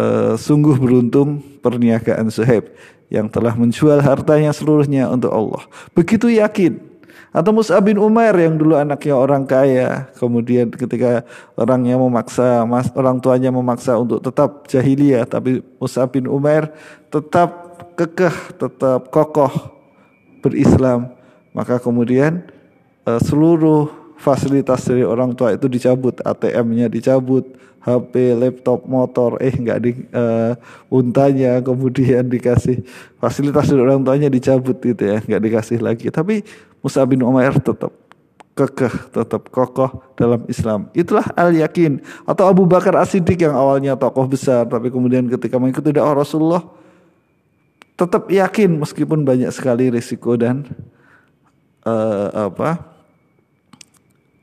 uh, 0.00 0.34
sungguh 0.40 0.80
beruntung 0.80 1.44
perniagaan 1.60 2.32
Suhaib 2.32 2.72
yang 3.12 3.28
telah 3.28 3.52
menjual 3.52 4.00
hartanya 4.00 4.54
seluruhnya 4.56 5.12
untuk 5.12 5.28
Allah. 5.28 5.62
Begitu 5.92 6.32
yakin. 6.40 6.88
Atau 7.30 7.54
Mus'ab 7.54 7.86
bin 7.86 7.94
Umar 7.94 8.34
yang 8.34 8.58
dulu 8.58 8.74
anaknya 8.74 9.14
orang 9.14 9.46
kaya, 9.46 10.10
kemudian 10.18 10.66
ketika 10.66 11.22
orangnya 11.54 11.94
memaksa, 11.94 12.66
mas, 12.66 12.90
orang 12.90 13.22
tuanya 13.22 13.54
memaksa 13.54 13.94
untuk 13.94 14.18
tetap 14.18 14.66
jahiliyah, 14.66 15.22
tapi 15.30 15.62
Mus'ab 15.78 16.10
bin 16.10 16.26
Umar 16.26 16.74
tetap 17.06 17.78
kekeh, 17.94 18.34
tetap 18.58 19.14
kokoh 19.14 19.52
berislam, 20.42 21.14
maka 21.54 21.78
kemudian 21.78 22.42
uh, 23.06 23.22
seluruh 23.22 23.99
fasilitas 24.20 24.84
dari 24.84 25.00
orang 25.00 25.32
tua 25.32 25.56
itu 25.56 25.64
dicabut, 25.64 26.20
ATM-nya 26.20 26.92
dicabut, 26.92 27.48
HP, 27.80 28.36
laptop, 28.36 28.84
motor, 28.84 29.40
eh 29.40 29.56
nggak 29.56 29.78
di 29.80 30.04
uh, 30.12 30.52
untanya, 30.92 31.64
kemudian 31.64 32.28
dikasih 32.28 32.84
fasilitas 33.16 33.72
dari 33.72 33.80
orang 33.80 34.04
tuanya 34.04 34.28
dicabut 34.28 34.76
gitu 34.76 35.00
ya, 35.00 35.24
nggak 35.24 35.40
dikasih 35.40 35.80
lagi. 35.80 36.12
Tapi 36.12 36.44
Musa 36.84 37.00
bin 37.08 37.24
Umair 37.24 37.56
tetap 37.56 37.88
kekeh, 38.52 38.92
tetap 39.08 39.48
kokoh 39.48 40.04
dalam 40.20 40.44
Islam. 40.52 40.92
Itulah 40.92 41.24
al-yakin. 41.32 42.04
Atau 42.28 42.44
Abu 42.44 42.68
Bakar 42.68 43.00
As-Siddiq 43.00 43.48
yang 43.48 43.56
awalnya 43.56 43.96
tokoh 43.96 44.28
besar, 44.28 44.68
tapi 44.68 44.92
kemudian 44.92 45.24
ketika 45.32 45.56
mengikuti 45.56 45.96
dakwah 45.96 46.20
Rasulullah, 46.20 46.60
tetap 47.96 48.28
yakin 48.28 48.76
meskipun 48.76 49.24
banyak 49.24 49.48
sekali 49.56 49.88
risiko 49.88 50.36
dan 50.36 50.68
uh, 51.88 52.52
apa 52.52 52.89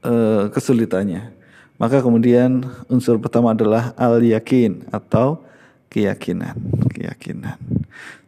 uh, 0.04 0.50
kesulitannya. 0.52 1.34
Maka 1.78 2.02
kemudian 2.02 2.66
unsur 2.90 3.22
pertama 3.22 3.54
adalah 3.54 3.94
al-yakin 3.94 4.90
atau 4.90 5.46
keyakinan, 5.94 6.58
keyakinan. 6.90 7.58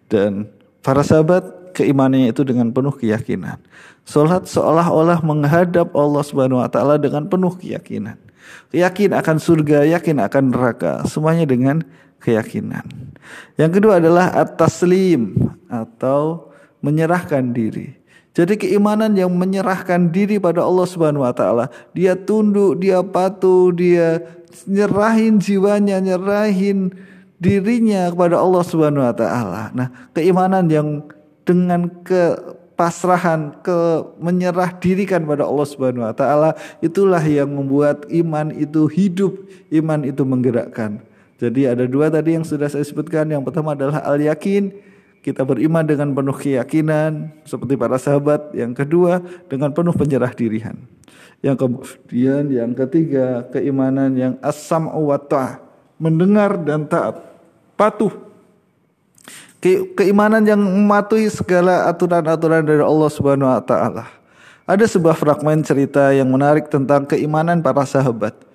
Dan 0.05 0.49
para 0.85 1.01
sahabat 1.01 1.73
keimanannya 1.73 2.29
itu 2.29 2.45
dengan 2.45 2.69
penuh 2.69 2.93
keyakinan. 2.93 3.57
Salat 4.05 4.49
seolah-olah 4.49 5.21
menghadap 5.21 5.93
Allah 5.93 6.23
Subhanahu 6.25 6.61
wa 6.61 6.69
taala 6.69 6.97
dengan 6.97 7.25
penuh 7.29 7.53
keyakinan. 7.57 8.17
Yakin 8.73 9.13
akan 9.13 9.37
surga, 9.37 9.85
yakin 9.97 10.17
akan 10.25 10.43
neraka, 10.53 11.05
semuanya 11.05 11.45
dengan 11.45 11.85
keyakinan. 12.21 12.85
Yang 13.57 13.71
kedua 13.81 14.01
adalah 14.01 14.33
at-taslim 14.33 15.37
atau 15.69 16.48
menyerahkan 16.79 17.51
diri. 17.51 17.95
Jadi 18.37 18.55
keimanan 18.55 19.17
yang 19.17 19.33
menyerahkan 19.33 20.13
diri 20.13 20.37
pada 20.37 20.63
Allah 20.63 20.85
Subhanahu 20.85 21.25
wa 21.25 21.33
taala, 21.33 21.67
dia 21.97 22.13
tunduk, 22.13 22.79
dia 22.79 23.01
patuh, 23.01 23.73
dia 23.73 24.21
nyerahin 24.69 25.41
jiwanya, 25.41 25.97
nyerahin 25.99 26.93
dirinya 27.41 28.07
kepada 28.13 28.37
Allah 28.37 28.63
Subhanahu 28.63 29.03
wa 29.03 29.15
taala. 29.15 29.73
Nah, 29.73 29.87
keimanan 30.13 30.69
yang 30.69 31.03
dengan 31.43 31.89
ke 32.05 32.37
pasrahan, 32.79 33.59
ke 33.59 34.07
menyerah 34.23 34.71
dirikan 34.79 35.27
pada 35.27 35.43
Allah 35.43 35.67
Subhanahu 35.67 36.07
wa 36.07 36.15
taala, 36.15 36.55
itulah 36.79 37.19
yang 37.25 37.51
membuat 37.51 38.07
iman 38.07 38.55
itu 38.55 38.87
hidup, 38.87 39.35
iman 39.67 40.05
itu 40.07 40.23
menggerakkan. 40.23 41.03
Jadi 41.39 41.67
ada 41.67 41.83
dua 41.87 42.07
tadi 42.07 42.39
yang 42.39 42.47
sudah 42.47 42.71
saya 42.71 42.83
sebutkan. 42.83 43.27
Yang 43.27 43.51
pertama 43.51 43.75
adalah 43.75 44.03
al-yakin, 44.03 44.75
kita 45.19 45.43
beriman 45.43 45.83
dengan 45.83 46.15
penuh 46.15 46.35
keyakinan 46.35 47.31
seperti 47.43 47.75
para 47.75 47.99
sahabat. 47.99 48.55
Yang 48.55 48.85
kedua 48.85 49.19
dengan 49.51 49.75
penuh 49.75 49.91
penyerah 49.91 50.31
dirian. 50.31 50.79
Yang 51.39 51.67
kemudian 51.67 52.43
yang 52.51 52.71
ketiga 52.75 53.47
keimanan 53.51 54.11
yang 54.15 54.33
asam 54.43 54.91
wa 54.91 55.19
mendengar 55.99 56.55
dan 56.63 56.87
taat, 56.87 57.19
patuh 57.75 58.11
ke 59.59 59.91
keimanan 59.95 60.39
yang 60.47 60.59
mematuhi 60.59 61.27
segala 61.27 61.87
aturan-aturan 61.91 62.63
dari 62.63 62.79
Allah 62.79 63.09
Subhanahu 63.11 63.51
wa 63.51 63.63
taala. 63.63 64.07
Ada 64.63 64.87
sebuah 64.87 65.19
fragmen 65.19 65.59
cerita 65.63 66.15
yang 66.15 66.31
menarik 66.31 66.71
tentang 66.71 67.03
keimanan 67.03 67.59
para 67.59 67.83
sahabat. 67.83 68.48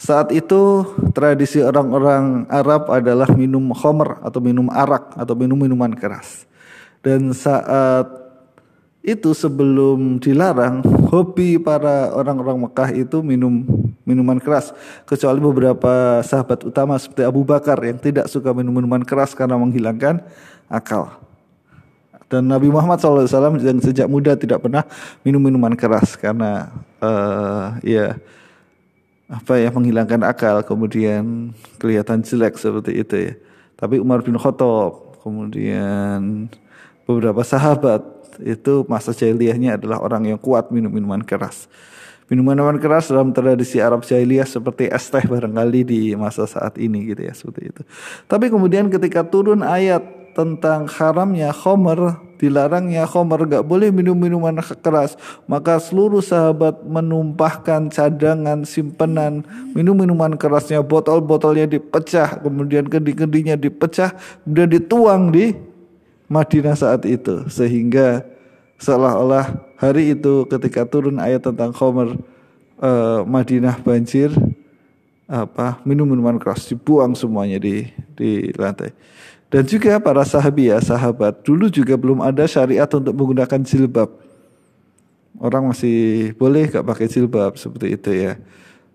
Saat 0.00 0.32
itu 0.32 0.80
tradisi 1.12 1.60
orang-orang 1.60 2.48
Arab 2.48 2.88
adalah 2.88 3.28
minum 3.36 3.68
khomer 3.76 4.16
atau 4.24 4.40
minum 4.40 4.64
arak 4.72 5.12
atau 5.12 5.36
minum 5.36 5.60
minuman 5.60 5.92
keras. 5.92 6.48
Dan 7.04 7.36
saat 7.36 8.08
itu 9.04 9.36
sebelum 9.36 10.16
dilarang, 10.16 10.80
hobi 11.12 11.60
para 11.60 12.16
orang-orang 12.16 12.64
Mekah 12.64 12.90
itu 12.96 13.20
minum 13.20 13.68
minuman 14.08 14.40
keras. 14.40 14.72
Kecuali 15.04 15.36
beberapa 15.36 16.24
sahabat 16.24 16.64
utama 16.64 16.96
seperti 16.96 17.20
Abu 17.20 17.44
Bakar 17.44 17.76
yang 17.84 18.00
tidak 18.00 18.24
suka 18.32 18.56
minum 18.56 18.72
minuman 18.72 19.04
keras 19.04 19.36
karena 19.36 19.60
menghilangkan 19.60 20.24
akal. 20.72 21.12
Dan 22.32 22.48
Nabi 22.48 22.72
Muhammad 22.72 23.04
SAW 23.04 23.60
yang 23.60 23.84
sejak 23.84 24.08
muda 24.08 24.32
tidak 24.32 24.64
pernah 24.64 24.88
minum 25.20 25.44
minuman 25.44 25.76
keras 25.76 26.16
karena 26.16 26.72
uh, 27.04 27.76
ya 27.84 28.16
apa 29.30 29.62
ya 29.62 29.70
menghilangkan 29.70 30.26
akal 30.26 30.66
kemudian 30.66 31.54
kelihatan 31.78 32.26
jelek 32.26 32.58
seperti 32.58 32.98
itu 32.98 33.14
ya. 33.30 33.34
Tapi 33.78 34.02
Umar 34.02 34.26
bin 34.26 34.34
Khattab 34.34 35.22
kemudian 35.22 36.50
beberapa 37.06 37.46
sahabat 37.46 38.02
itu 38.42 38.82
masa 38.90 39.14
jahiliyahnya 39.14 39.78
adalah 39.78 40.02
orang 40.02 40.34
yang 40.34 40.38
kuat 40.40 40.74
minum 40.74 40.90
minuman 40.90 41.22
keras. 41.22 41.70
Minuman-minuman 42.30 42.78
keras 42.78 43.10
dalam 43.10 43.34
tradisi 43.34 43.82
Arab 43.82 44.06
jahiliyah 44.06 44.46
seperti 44.46 44.86
es 44.86 45.10
teh 45.10 45.26
barangkali 45.26 45.80
di 45.82 46.00
masa 46.14 46.46
saat 46.46 46.78
ini 46.78 47.10
gitu 47.10 47.26
ya 47.26 47.34
seperti 47.34 47.74
itu. 47.74 47.82
Tapi 48.30 48.46
kemudian 48.46 48.86
ketika 48.86 49.26
turun 49.26 49.66
ayat 49.66 50.19
tentang 50.32 50.86
haramnya 50.88 51.50
khomer 51.54 52.18
dilarangnya 52.40 53.04
khomer 53.04 53.44
gak 53.44 53.68
boleh 53.68 53.92
minum 53.92 54.16
minuman 54.16 54.56
keras. 54.80 55.20
Maka 55.44 55.76
seluruh 55.76 56.24
sahabat 56.24 56.80
menumpahkan 56.88 57.92
cadangan 57.92 58.64
simpenan 58.64 59.44
minum 59.76 59.92
minuman 59.92 60.34
kerasnya 60.40 60.80
botol-botolnya 60.80 61.68
dipecah 61.68 62.40
kemudian 62.40 62.88
kendi-kendinya 62.88 63.60
dipecah 63.60 64.16
kemudian 64.48 64.70
dituang 64.72 65.28
di 65.28 65.52
Madinah 66.32 66.74
saat 66.74 67.04
itu. 67.04 67.44
Sehingga 67.52 68.24
seolah-olah 68.80 69.76
hari 69.76 70.16
itu 70.16 70.48
ketika 70.48 70.88
turun 70.88 71.20
ayat 71.20 71.44
tentang 71.44 71.76
khomer 71.76 72.16
eh, 72.80 73.20
Madinah 73.28 73.76
banjir 73.84 74.32
apa 75.30 75.78
minum 75.86 76.10
minuman 76.10 76.42
keras 76.42 76.66
dibuang 76.66 77.14
semuanya 77.14 77.62
di 77.62 77.86
di 78.18 78.50
lantai 78.58 78.90
dan 79.50 79.66
juga 79.66 79.98
para 79.98 80.22
sahabat 80.22 80.62
ya, 80.62 80.78
sahabat 80.78 81.42
dulu 81.42 81.66
juga 81.66 81.98
belum 81.98 82.22
ada 82.22 82.46
syariat 82.46 82.86
untuk 82.86 83.10
menggunakan 83.10 83.60
jilbab. 83.66 84.06
Orang 85.42 85.74
masih 85.74 86.30
boleh 86.38 86.70
gak 86.70 86.86
pakai 86.86 87.10
jilbab 87.10 87.58
seperti 87.58 87.98
itu 87.98 88.10
ya. 88.14 88.38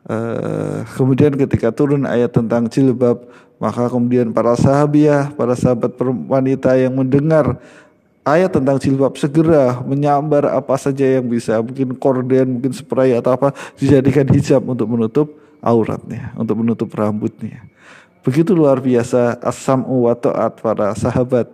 Uh, 0.05 0.85
kemudian 0.95 1.35
ketika 1.35 1.75
turun 1.75 2.07
ayat 2.07 2.31
tentang 2.31 2.71
jilbab, 2.71 3.27
maka 3.59 3.91
kemudian 3.91 4.31
para 4.31 4.55
sahabiah, 4.55 5.27
para 5.35 5.59
sahabat 5.59 5.91
wanita 6.29 6.79
yang 6.79 6.95
mendengar 6.95 7.59
ayat 8.23 8.55
tentang 8.55 8.79
jilbab 8.79 9.11
segera 9.19 9.83
menyambar 9.83 10.55
apa 10.55 10.79
saja 10.79 11.03
yang 11.03 11.27
bisa, 11.27 11.59
mungkin 11.59 11.99
korden, 11.99 12.57
mungkin 12.57 12.71
spray 12.71 13.11
atau 13.11 13.35
apa 13.35 13.51
dijadikan 13.75 14.23
hijab 14.31 14.63
untuk 14.63 14.87
menutup 14.87 15.27
auratnya, 15.59 16.31
untuk 16.39 16.63
menutup 16.63 16.87
rambutnya. 16.95 17.65
Begitu 18.25 18.57
luar 18.57 18.81
biasa 18.81 19.37
asam 19.45 19.85
wa 19.85 20.17
ta'at 20.17 20.57
para 20.57 20.97
sahabat 20.97 21.45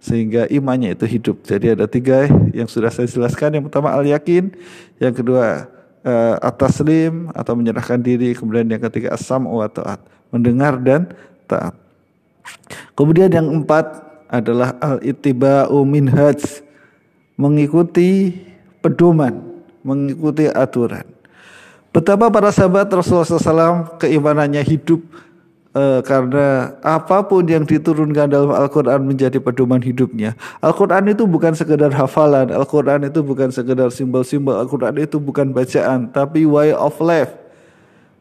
sehingga 0.00 0.48
imannya 0.48 0.96
itu 0.96 1.04
hidup. 1.04 1.44
Jadi 1.44 1.76
ada 1.76 1.84
tiga 1.84 2.24
yang 2.56 2.64
sudah 2.64 2.88
saya 2.88 3.04
jelaskan. 3.04 3.60
Yang 3.60 3.68
pertama 3.68 3.92
al-yakin, 3.92 4.56
yang 4.96 5.12
kedua 5.12 5.68
uh, 6.00 6.36
at-taslim 6.40 7.28
atau 7.36 7.52
menyerahkan 7.52 8.00
diri, 8.00 8.32
kemudian 8.32 8.64
yang 8.72 8.80
ketiga 8.88 9.12
asam 9.12 9.44
wa 9.44 9.68
ta'at, 9.68 10.00
mendengar 10.32 10.80
dan 10.80 11.12
taat. 11.44 11.76
Kemudian 12.96 13.28
yang 13.28 13.48
empat 13.48 14.00
adalah 14.32 14.80
al-ittiba'u 14.80 15.76
minhaj, 15.84 16.64
mengikuti 17.36 18.32
pedoman, 18.80 19.44
mengikuti 19.84 20.48
aturan. 20.48 21.04
Betapa 21.92 22.32
para 22.32 22.48
sahabat 22.50 22.90
Rasulullah 22.90 23.28
SAW 23.28 24.00
keimanannya 24.02 24.64
hidup 24.66 25.04
uh, 25.74 26.00
karena 26.00 26.78
apa 26.80 27.26
pun 27.26 27.44
yang 27.44 27.66
diturunkan 27.66 28.30
dalam 28.30 28.54
Al-Quran 28.54 29.04
menjadi 29.04 29.42
pedoman 29.42 29.82
hidupnya. 29.82 30.38
Al-Quran 30.62 31.10
itu 31.10 31.26
bukan 31.26 31.52
sekedar 31.52 31.90
hafalan, 31.92 32.48
Al-Quran 32.54 33.10
itu 33.10 33.20
bukan 33.20 33.50
sekedar 33.50 33.90
simbol-simbol, 33.90 34.56
Al-Quran 34.56 34.96
itu 35.02 35.18
bukan 35.18 35.50
bacaan, 35.50 36.08
tapi 36.14 36.46
way 36.46 36.72
of 36.72 36.96
life, 37.02 37.34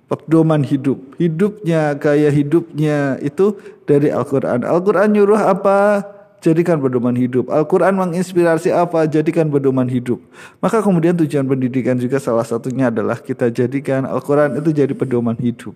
pedoman 0.09 0.65
hidup. 0.65 0.99
Hidupnya, 1.21 1.95
gaya 1.95 2.33
hidupnya 2.33 3.21
itu 3.21 3.55
dari 3.85 4.09
Al-Quran. 4.09 4.65
Al-Quran 4.65 5.07
nyuruh 5.13 5.39
apa? 5.39 6.09
Jadikan 6.43 6.75
pedoman 6.83 7.15
hidup. 7.15 7.47
Al-Quran 7.47 7.95
menginspirasi 7.95 8.67
apa? 8.75 9.07
Jadikan 9.07 9.47
pedoman 9.47 9.87
hidup. 9.87 10.19
Maka 10.59 10.83
kemudian 10.83 11.15
tujuan 11.15 11.47
pendidikan 11.47 11.95
juga 11.95 12.19
salah 12.19 12.43
satunya 12.43 12.91
adalah 12.91 13.15
kita 13.15 13.47
jadikan 13.47 14.03
Al-Quran 14.03 14.59
itu 14.59 14.75
jadi 14.75 14.91
pedoman 14.91 15.39
hidup 15.39 15.71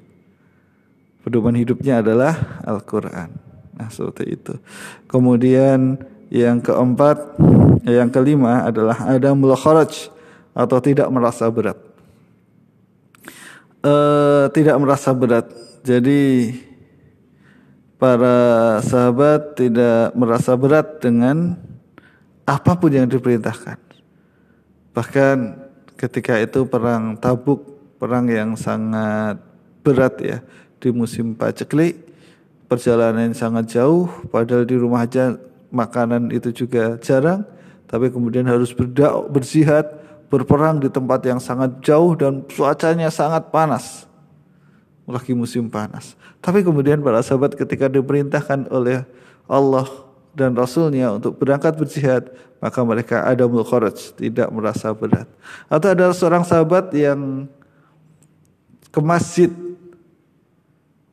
pedoman 1.28 1.60
hidupnya 1.60 2.00
adalah 2.00 2.64
Al-Quran. 2.64 3.28
Nah 3.76 3.92
seperti 3.92 4.40
itu. 4.40 4.56
Kemudian 5.12 6.00
yang 6.32 6.64
keempat, 6.64 7.36
yang 7.84 8.08
kelima 8.08 8.64
adalah 8.64 8.96
ada 9.12 9.36
kharaj 9.36 10.08
atau 10.56 10.80
tidak 10.80 11.12
merasa 11.12 11.52
berat. 11.52 11.76
E, 13.84 13.94
tidak 14.56 14.80
merasa 14.80 15.12
berat. 15.12 15.52
Jadi 15.84 16.56
para 18.00 18.80
sahabat 18.88 19.60
tidak 19.60 20.16
merasa 20.16 20.56
berat 20.56 21.04
dengan 21.04 21.60
apa 22.48 22.72
pun 22.80 22.96
yang 22.96 23.12
diperintahkan. 23.12 23.84
Bahkan 24.96 25.36
ketika 26.00 26.40
itu 26.40 26.64
perang 26.64 27.20
Tabuk, 27.20 27.68
perang 28.00 28.32
yang 28.32 28.56
sangat 28.56 29.44
berat 29.84 30.16
ya 30.24 30.40
di 30.82 30.90
musim 30.94 31.34
paceklik. 31.34 32.06
Perjalanan 32.68 33.32
sangat 33.32 33.80
jauh 33.80 34.12
padahal 34.28 34.68
di 34.68 34.76
rumah 34.76 35.08
aja 35.08 35.40
makanan 35.72 36.36
itu 36.36 36.52
juga 36.52 37.00
jarang. 37.00 37.48
Tapi 37.88 38.12
kemudian 38.12 38.44
harus 38.44 38.76
berdak 38.76 39.32
berjihad 39.32 39.88
berperang 40.28 40.84
di 40.84 40.92
tempat 40.92 41.24
yang 41.24 41.40
sangat 41.40 41.80
jauh 41.80 42.12
dan 42.20 42.44
cuacanya 42.44 43.08
sangat 43.08 43.48
panas. 43.48 44.04
Lagi 45.08 45.32
musim 45.32 45.72
panas. 45.72 46.20
Tapi 46.44 46.68
kemudian 46.68 47.00
para 47.00 47.24
sahabat 47.24 47.56
ketika 47.56 47.88
diperintahkan 47.88 48.68
oleh 48.68 49.08
Allah 49.48 49.88
dan 50.36 50.52
Rasulnya 50.52 51.16
untuk 51.16 51.40
berangkat 51.40 51.80
berjihad 51.80 52.28
maka 52.60 52.84
mereka 52.84 53.24
ada 53.24 53.46
mulkharaj 53.48 54.12
tidak 54.18 54.52
merasa 54.52 54.92
berat. 54.92 55.30
Atau 55.72 55.94
ada 55.94 56.12
seorang 56.12 56.44
sahabat 56.44 56.92
yang 56.92 57.48
ke 58.92 59.00
masjid 59.00 59.50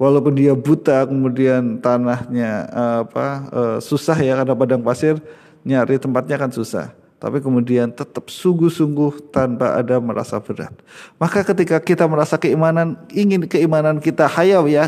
walaupun 0.01 0.35
dia 0.35 0.53
buta 0.57 1.07
kemudian 1.07 1.79
tanahnya 1.79 2.67
uh, 2.71 2.99
apa 3.07 3.27
uh, 3.51 3.79
susah 3.79 4.19
ya 4.19 4.39
karena 4.39 4.55
padang 4.55 4.83
pasir 4.83 5.19
nyari 5.63 5.97
tempatnya 5.97 6.37
kan 6.37 6.51
susah 6.51 6.93
tapi 7.25 7.41
kemudian 7.41 7.89
tetap 7.89 8.29
sungguh-sungguh 8.29 9.33
tanpa 9.33 9.81
ada 9.81 9.97
merasa 9.97 10.37
berat. 10.37 10.77
Maka 11.17 11.41
ketika 11.41 11.81
kita 11.81 12.05
merasa 12.05 12.37
keimanan, 12.37 13.01
ingin 13.17 13.49
keimanan 13.49 13.97
kita 13.97 14.29
hayal 14.29 14.69
ya, 14.69 14.85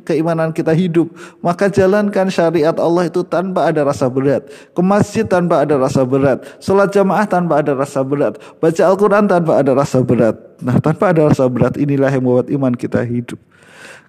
keimanan 0.00 0.48
kita 0.56 0.72
hidup, 0.72 1.12
maka 1.44 1.68
jalankan 1.68 2.32
syariat 2.32 2.72
Allah 2.80 3.12
itu 3.12 3.20
tanpa 3.20 3.68
ada 3.68 3.84
rasa 3.84 4.08
berat. 4.08 4.48
Ke 4.72 4.80
masjid 4.80 5.28
tanpa 5.28 5.60
ada 5.60 5.76
rasa 5.76 6.08
berat. 6.08 6.40
Sholat 6.56 6.88
jamaah 6.88 7.28
tanpa 7.28 7.60
ada 7.60 7.76
rasa 7.76 8.00
berat. 8.00 8.40
Baca 8.64 8.82
Al-Quran 8.88 9.28
tanpa 9.28 9.60
ada 9.60 9.76
rasa 9.76 10.00
berat. 10.00 10.40
Nah 10.64 10.80
tanpa 10.80 11.12
ada 11.12 11.28
rasa 11.28 11.44
berat 11.52 11.76
inilah 11.76 12.08
yang 12.08 12.24
membuat 12.24 12.48
iman 12.48 12.72
kita 12.72 13.04
hidup. 13.04 13.36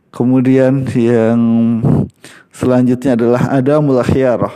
Kemudian 0.10 0.90
yang 0.90 1.40
selanjutnya 2.50 3.14
adalah 3.14 3.44
ada 3.54 3.78
mulakhiyarah 3.78 4.56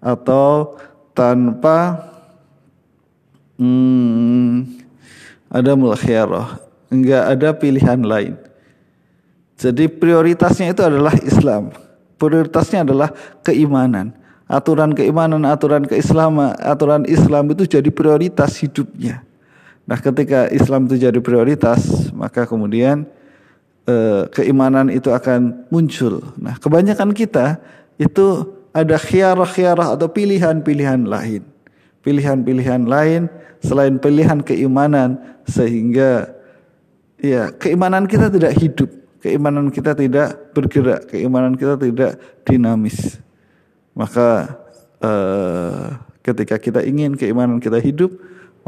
atau 0.00 0.80
tanpa 1.12 2.08
hmm, 3.60 4.64
ada 5.52 5.72
mulakhiyarah, 5.76 6.56
enggak 6.88 7.22
ada 7.36 7.48
pilihan 7.52 8.00
lain. 8.00 8.34
Jadi 9.58 9.90
prioritasnya 9.90 10.70
itu 10.70 10.82
adalah 10.86 11.12
Islam. 11.18 11.74
Prioritasnya 12.16 12.86
adalah 12.86 13.10
keimanan. 13.42 14.14
Aturan 14.48 14.96
keimanan, 14.96 15.44
aturan 15.44 15.84
keislaman, 15.84 16.56
aturan 16.62 17.04
Islam 17.04 17.52
itu 17.52 17.68
jadi 17.68 17.90
prioritas 17.92 18.56
hidupnya. 18.56 19.20
Nah, 19.84 20.00
ketika 20.00 20.48
Islam 20.48 20.88
itu 20.88 20.96
jadi 20.96 21.20
prioritas, 21.20 22.08
maka 22.16 22.48
kemudian 22.48 23.04
Eh, 23.88 24.28
keimanan 24.36 24.92
itu 24.92 25.08
akan 25.08 25.64
muncul. 25.72 26.20
Nah, 26.36 26.60
kebanyakan 26.60 27.08
kita 27.16 27.56
itu 27.96 28.44
ada 28.68 29.00
khiarah-khiarah 29.00 29.96
atau 29.96 30.12
pilihan-pilihan 30.12 31.08
lain. 31.08 31.40
Pilihan-pilihan 32.04 32.84
lain 32.84 33.32
selain 33.64 33.96
pilihan 33.96 34.44
keimanan 34.44 35.40
sehingga 35.48 36.36
ya 37.16 37.48
keimanan 37.56 38.04
kita 38.04 38.28
tidak 38.28 38.60
hidup, 38.60 38.92
keimanan 39.24 39.72
kita 39.72 39.96
tidak 39.96 40.36
bergerak, 40.52 41.08
keimanan 41.08 41.56
kita 41.56 41.80
tidak 41.80 42.20
dinamis. 42.44 43.16
Maka 43.96 44.52
eh, 45.00 45.96
ketika 46.28 46.60
kita 46.60 46.84
ingin 46.84 47.16
keimanan 47.16 47.56
kita 47.56 47.80
hidup, 47.80 48.12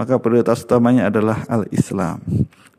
maka 0.01 0.17
prioritas 0.17 0.65
utamanya 0.65 1.13
adalah 1.13 1.45
al-Islam. 1.45 2.25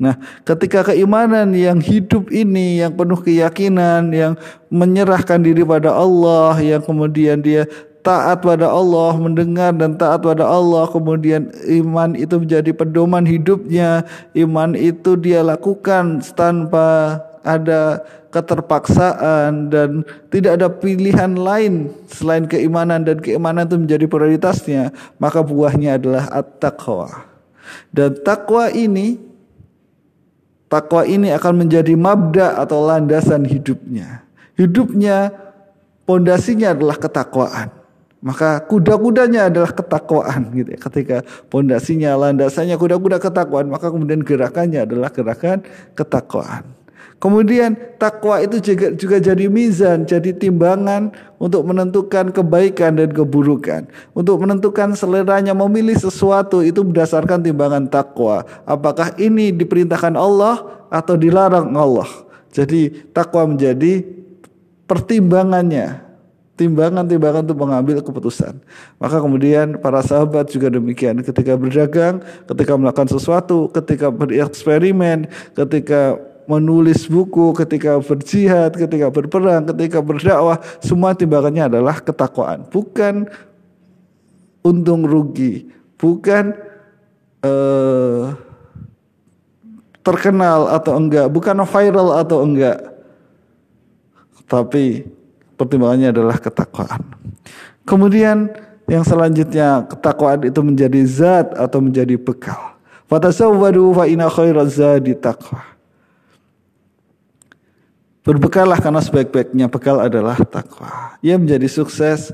Nah, 0.01 0.17
ketika 0.41 0.89
keimanan 0.89 1.53
yang 1.53 1.77
hidup 1.77 2.33
ini, 2.33 2.81
yang 2.81 2.97
penuh 2.97 3.21
keyakinan, 3.21 4.09
yang 4.09 4.33
menyerahkan 4.73 5.37
diri 5.37 5.61
pada 5.61 5.93
Allah, 5.93 6.57
yang 6.57 6.81
kemudian 6.81 7.37
dia 7.45 7.69
taat 8.01 8.41
pada 8.41 8.65
Allah, 8.73 9.13
mendengar 9.21 9.69
dan 9.77 9.93
taat 9.93 10.25
pada 10.25 10.49
Allah, 10.49 10.89
kemudian 10.89 11.53
iman 11.85 12.17
itu 12.17 12.41
menjadi 12.41 12.73
pedoman 12.73 13.21
hidupnya, 13.21 14.01
iman 14.33 14.73
itu 14.73 15.13
dia 15.13 15.45
lakukan 15.45 16.25
tanpa 16.33 17.21
ada 17.45 18.01
keterpaksaan 18.31 19.67
dan 19.67 20.07
tidak 20.31 20.57
ada 20.57 20.67
pilihan 20.71 21.35
lain 21.35 21.91
selain 22.07 22.47
keimanan 22.47 23.03
dan 23.03 23.19
keimanan 23.19 23.67
itu 23.67 23.77
menjadi 23.77 24.05
prioritasnya, 24.07 24.83
maka 25.19 25.43
buahnya 25.43 25.99
adalah 25.99 26.31
at-taqwa. 26.31 27.27
Dan 27.91 28.17
takwa 28.23 28.71
ini 28.71 29.19
takwa 30.71 31.03
ini 31.03 31.35
akan 31.35 31.67
menjadi 31.67 31.93
mabda 31.99 32.55
atau 32.63 32.87
landasan 32.87 33.43
hidupnya. 33.43 34.23
Hidupnya 34.55 35.35
pondasinya 36.07 36.71
adalah 36.71 36.95
ketakwaan. 36.95 37.69
Maka 38.21 38.61
kuda-kudanya 38.69 39.49
adalah 39.49 39.73
ketakwaan 39.73 40.53
gitu 40.53 40.77
ya. 40.77 40.79
Ketika 40.79 41.17
pondasinya, 41.49 42.13
landasannya 42.13 42.77
kuda-kuda 42.77 43.17
ketakwaan, 43.17 43.65
maka 43.65 43.89
kemudian 43.89 44.21
gerakannya 44.21 44.85
adalah 44.85 45.09
gerakan 45.09 45.65
ketakwaan. 45.97 46.80
Kemudian 47.21 47.77
takwa 48.01 48.41
itu 48.41 48.57
juga, 48.57 48.97
juga 48.97 49.21
jadi 49.21 49.45
mizan, 49.45 50.09
jadi 50.09 50.33
timbangan 50.33 51.13
untuk 51.37 51.61
menentukan 51.69 52.33
kebaikan 52.33 52.97
dan 52.97 53.13
keburukan. 53.13 53.85
Untuk 54.17 54.41
menentukan 54.41 54.97
seleranya 54.97 55.53
memilih 55.53 55.93
sesuatu 56.01 56.65
itu 56.65 56.81
berdasarkan 56.81 57.45
timbangan 57.45 57.85
takwa. 57.93 58.41
Apakah 58.65 59.13
ini 59.21 59.53
diperintahkan 59.53 60.17
Allah 60.17 60.65
atau 60.89 61.13
dilarang 61.13 61.69
Allah. 61.77 62.09
Jadi 62.49 63.13
takwa 63.13 63.45
menjadi 63.45 64.01
pertimbangannya 64.89 66.01
timbangan-timbangan 66.57 67.45
untuk 67.45 67.59
mengambil 67.61 68.01
keputusan. 68.01 68.57
Maka 68.97 69.17
kemudian 69.21 69.77
para 69.77 70.01
sahabat 70.01 70.49
juga 70.49 70.73
demikian 70.73 71.21
ketika 71.21 71.53
berdagang, 71.53 72.21
ketika 72.49 72.73
melakukan 72.77 73.13
sesuatu, 73.13 73.69
ketika 73.73 74.09
bereksperimen, 74.09 75.29
ketika 75.53 76.17
menulis 76.51 77.07
buku, 77.07 77.55
ketika 77.55 77.95
berjihad, 78.03 78.75
ketika 78.75 79.07
berperang, 79.07 79.63
ketika 79.71 80.03
berdakwah, 80.03 80.59
semua 80.83 81.15
timbangannya 81.15 81.71
adalah 81.71 82.03
ketakwaan, 82.03 82.67
bukan 82.67 83.31
untung 84.59 85.07
rugi, 85.07 85.71
bukan 85.95 86.51
uh, 87.39 88.35
terkenal 90.03 90.67
atau 90.75 90.99
enggak, 90.99 91.31
bukan 91.31 91.55
viral 91.63 92.19
atau 92.19 92.43
enggak, 92.43 92.77
tapi 94.51 95.07
pertimbangannya 95.55 96.11
adalah 96.11 96.35
ketakwaan. 96.35 96.99
Kemudian 97.87 98.51
yang 98.91 99.07
selanjutnya 99.07 99.87
ketakwaan 99.87 100.43
itu 100.43 100.59
menjadi 100.59 101.01
zat 101.07 101.55
atau 101.55 101.79
menjadi 101.79 102.19
bekal. 102.19 102.75
Fatasawwadu 103.07 103.95
fa 103.95 104.03
inna 104.03 104.27
khairaz 104.27 104.75
zadi 104.75 105.15
taqwa. 105.15 105.70
Berbekallah 108.21 108.77
karena 108.77 109.01
sebaik-baiknya 109.01 109.65
bekal 109.65 109.97
adalah 109.97 110.37
takwa. 110.45 111.17
Ia 111.25 111.41
menjadi 111.41 111.65
sukses 111.65 112.29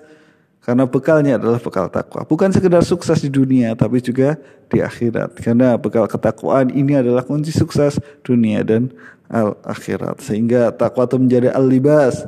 karena 0.60 0.84
bekalnya 0.84 1.40
adalah 1.40 1.64
bekal 1.64 1.88
takwa. 1.88 2.28
Bukan 2.28 2.52
sekedar 2.52 2.84
sukses 2.84 3.24
di 3.24 3.32
dunia 3.32 3.72
tapi 3.72 4.04
juga 4.04 4.36
di 4.68 4.84
akhirat. 4.84 5.40
Karena 5.40 5.80
bekal 5.80 6.04
ketakwaan 6.12 6.76
ini 6.76 7.00
adalah 7.00 7.24
kunci 7.24 7.56
sukses 7.56 8.04
dunia 8.20 8.68
dan 8.68 8.92
al 9.32 9.56
akhirat. 9.64 10.20
Sehingga 10.20 10.76
takwa 10.76 11.08
itu 11.08 11.16
menjadi 11.16 11.56
al-libas 11.56 12.28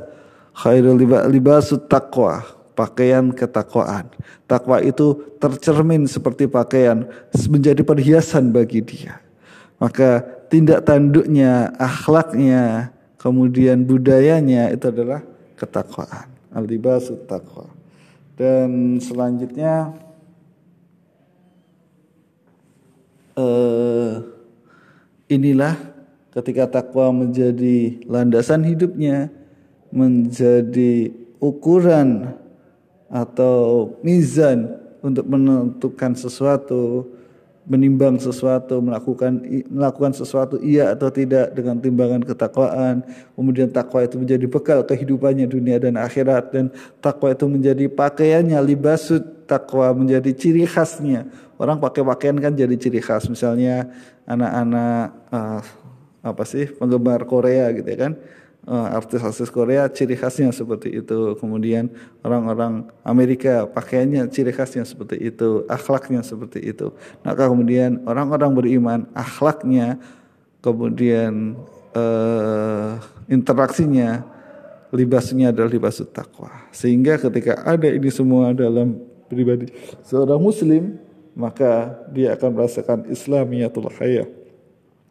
khairul 0.56 0.96
libasut 1.28 1.84
taqwa 1.86 2.42
pakaian 2.74 3.28
ketakwaan 3.32 4.08
takwa 4.48 4.80
itu 4.80 5.20
tercermin 5.36 6.08
seperti 6.08 6.48
pakaian 6.48 7.06
menjadi 7.48 7.84
perhiasan 7.84 8.50
bagi 8.50 8.80
dia 8.80 9.20
maka 9.76 10.24
tindak 10.48 10.84
tanduknya 10.84 11.72
akhlaknya 11.76 12.92
kemudian 13.20 13.84
budayanya 13.84 14.72
itu 14.72 14.88
adalah 14.88 15.20
ketakwaan. 15.60 16.32
Al 16.50 16.64
libasut 16.66 17.28
taqwa 17.28 17.68
dan 18.40 18.96
selanjutnya 18.96 19.92
eh, 23.36 24.12
inilah 25.28 25.76
ketika 26.32 26.80
takwa 26.80 27.12
menjadi 27.12 28.00
landasan 28.08 28.64
hidupnya 28.64 29.28
menjadi 29.92 31.12
ukuran 31.42 32.34
atau 33.10 33.92
mizan 34.06 34.78
untuk 35.02 35.26
menentukan 35.26 36.14
sesuatu, 36.14 37.10
menimbang 37.70 38.18
sesuatu, 38.18 38.82
melakukan 38.82 39.38
melakukan 39.70 40.10
sesuatu 40.10 40.58
iya 40.58 40.90
atau 40.90 41.06
tidak 41.06 41.54
dengan 41.54 41.78
timbangan 41.78 42.26
ketakwaan. 42.26 43.06
Kemudian 43.38 43.70
takwa 43.70 44.02
itu 44.02 44.18
menjadi 44.18 44.50
bekal 44.50 44.82
kehidupannya 44.82 45.46
dunia 45.46 45.78
dan 45.78 45.94
akhirat 45.94 46.50
dan 46.50 46.74
takwa 46.98 47.30
itu 47.30 47.46
menjadi 47.46 47.86
pakaiannya 47.86 48.58
libasut 48.58 49.46
takwa 49.46 49.94
menjadi 49.94 50.34
ciri 50.34 50.66
khasnya. 50.66 51.30
Orang 51.62 51.78
pakai 51.78 52.02
pakaian 52.02 52.34
kan 52.42 52.58
jadi 52.58 52.74
ciri 52.74 52.98
khas. 52.98 53.30
Misalnya 53.30 53.86
anak-anak 54.26 55.06
uh, 55.30 55.62
apa 56.26 56.42
sih 56.44 56.66
penggemar 56.74 57.22
Korea 57.24 57.70
gitu 57.72 57.86
ya 57.86 58.10
kan 58.10 58.12
artis-artis 58.68 59.48
Korea 59.48 59.88
ciri 59.88 60.14
khasnya 60.16 60.52
seperti 60.52 61.00
itu. 61.00 61.34
Kemudian 61.40 61.88
orang-orang 62.20 62.86
Amerika 63.00 63.64
pakaiannya 63.64 64.28
ciri 64.28 64.52
khasnya 64.52 64.84
seperti 64.84 65.16
itu, 65.20 65.64
akhlaknya 65.66 66.20
seperti 66.20 66.60
itu. 66.60 66.92
Maka 67.24 67.48
kemudian 67.48 68.04
orang-orang 68.04 68.50
beriman 68.52 69.00
akhlaknya, 69.16 69.96
kemudian 70.60 71.56
uh, 71.96 73.00
interaksinya, 73.32 74.22
libasnya 74.92 75.50
adalah 75.54 75.70
libas 75.70 76.02
takwa. 76.12 76.50
Sehingga 76.70 77.16
ketika 77.16 77.64
ada 77.64 77.88
ini 77.88 78.10
semua 78.12 78.52
dalam 78.52 79.00
pribadi 79.30 79.72
seorang 80.04 80.42
muslim, 80.42 80.98
maka 81.32 81.96
dia 82.10 82.34
akan 82.36 82.50
merasakan 82.52 82.98
islamiyatul 83.08 83.88
hayah 83.96 84.28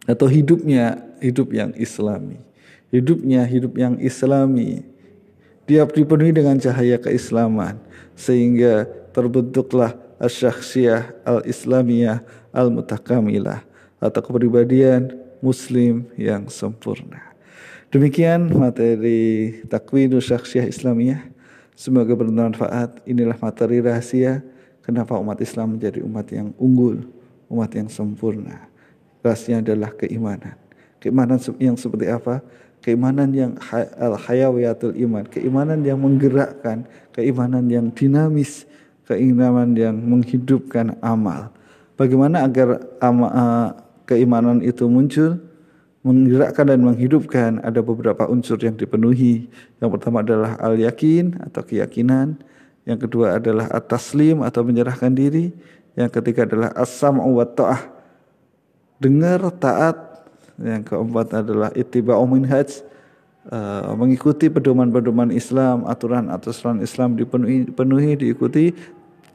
atau 0.05 0.25
hidupnya 0.25 1.05
hidup 1.21 1.53
yang 1.53 1.71
islami 1.77 2.41
hidupnya 2.93 3.45
hidup 3.45 3.77
yang 3.77 3.97
islami. 4.01 4.85
Dia 5.69 5.85
dipenuhi 5.85 6.33
dengan 6.33 6.57
cahaya 6.57 6.97
keislaman 6.97 7.77
sehingga 8.17 8.89
terbentuklah 9.13 9.93
asyakhsiyah 10.17 11.13
al-islamiyah 11.23 12.25
al-mutakamilah 12.49 13.61
atau 14.01 14.21
kepribadian 14.25 15.13
muslim 15.39 16.09
yang 16.17 16.49
sempurna. 16.49 17.29
Demikian 17.89 18.53
materi 18.53 19.61
takwinu 19.65 20.21
syakhsiyah 20.21 20.69
islamiyah. 20.69 21.21
Semoga 21.73 22.11
bermanfaat. 22.13 23.01
Inilah 23.07 23.39
materi 23.39 23.79
rahasia 23.79 24.43
kenapa 24.83 25.15
umat 25.17 25.39
Islam 25.39 25.79
menjadi 25.79 26.03
umat 26.03 26.27
yang 26.29 26.51
unggul, 26.59 27.07
umat 27.47 27.71
yang 27.71 27.87
sempurna. 27.87 28.67
Rahasia 29.23 29.63
adalah 29.63 29.95
keimanan. 29.95 30.59
Keimanan 30.99 31.39
yang 31.57 31.79
seperti 31.79 32.11
apa? 32.11 32.43
Keimanan 32.79 33.29
yang 33.35 33.51
al 33.99 34.15
hayawiyatul 34.15 34.95
iman, 34.95 35.27
keimanan 35.27 35.83
yang 35.83 35.99
menggerakkan, 35.99 36.87
keimanan 37.11 37.67
yang 37.67 37.91
dinamis, 37.91 38.63
keimanan 39.07 39.75
yang 39.75 39.95
menghidupkan 39.99 40.95
amal. 41.03 41.51
Bagaimana 41.99 42.47
agar 42.47 42.79
ama, 43.03 43.27
uh, 43.27 43.69
keimanan 44.07 44.63
itu 44.63 44.87
muncul, 44.87 45.35
menggerakkan 46.07 46.71
dan 46.71 46.79
menghidupkan? 46.79 47.59
Ada 47.59 47.83
beberapa 47.83 48.23
unsur 48.31 48.55
yang 48.63 48.79
dipenuhi. 48.79 49.51
Yang 49.83 49.89
pertama 49.99 50.23
adalah 50.23 50.55
al 50.63 50.79
yakin 50.79 51.35
atau 51.43 51.61
keyakinan. 51.61 52.39
Yang 52.87 53.05
kedua 53.05 53.37
adalah 53.37 53.67
at-taslim 53.69 54.41
atau 54.41 54.63
menyerahkan 54.63 55.11
diri. 55.11 55.51
Yang 55.99 56.09
ketiga 56.15 56.47
adalah 56.47 56.71
as-sam'u 56.79 57.27
wa 57.35 57.43
ta'ah. 57.43 57.91
Dengar, 59.03 59.43
taat, 59.59 60.08
yang 60.59 60.83
keempat 60.83 61.43
adalah 61.43 61.69
ittiba'u 61.71 62.27
minhaj 62.27 62.83
uh, 63.47 63.95
mengikuti 63.95 64.51
pedoman-pedoman 64.51 65.31
Islam, 65.31 65.87
aturan-aturan 65.87 66.83
Islam 66.83 67.15
dipenuhi, 67.15 67.71
dipenuhi 67.71 68.11
diikuti 68.19 68.75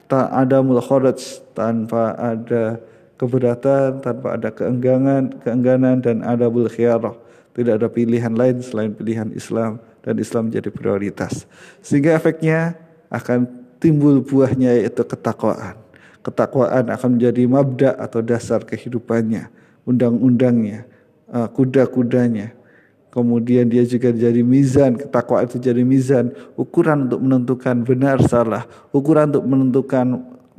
tak 0.05 0.29
ada 0.31 0.61
mulkharaj 0.61 1.41
tanpa 1.57 2.13
ada 2.21 2.79
keberatan, 3.17 4.05
tanpa 4.05 4.37
ada 4.37 4.53
keengganan, 4.53 5.41
keengganan 5.41 6.05
dan 6.05 6.21
ada 6.21 6.47
khiyarah. 6.49 7.17
Tidak 7.55 7.79
ada 7.79 7.87
pilihan 7.87 8.35
lain 8.35 8.59
selain 8.61 8.91
pilihan 8.91 9.31
Islam 9.31 9.79
dan 10.03 10.19
Islam 10.19 10.51
menjadi 10.51 10.75
prioritas. 10.75 11.47
Sehingga 11.81 12.19
efeknya 12.19 12.75
akan 13.09 13.47
timbul 13.79 14.19
buahnya 14.21 14.75
yaitu 14.83 15.07
ketakwaan. 15.07 15.79
Ketakwaan 16.25 16.91
akan 16.91 17.09
menjadi 17.15 17.43
mabda 17.47 17.91
atau 18.01 18.25
dasar 18.25 18.67
kehidupannya, 18.67 19.53
undang-undangnya, 19.87 20.89
uh, 21.35 21.49
kuda-kudanya. 21.51 22.55
Kemudian 23.11 23.71
dia 23.71 23.87
juga 23.87 24.11
jadi 24.11 24.43
mizan, 24.43 24.99
ketakwaan 24.99 25.47
itu 25.47 25.59
jadi 25.63 25.83
mizan, 25.87 26.35
ukuran 26.59 27.07
untuk 27.07 27.21
menentukan 27.23 27.77
benar 27.87 28.19
salah, 28.27 28.67
ukuran 28.91 29.31
untuk 29.31 29.47
menentukan 29.47 30.07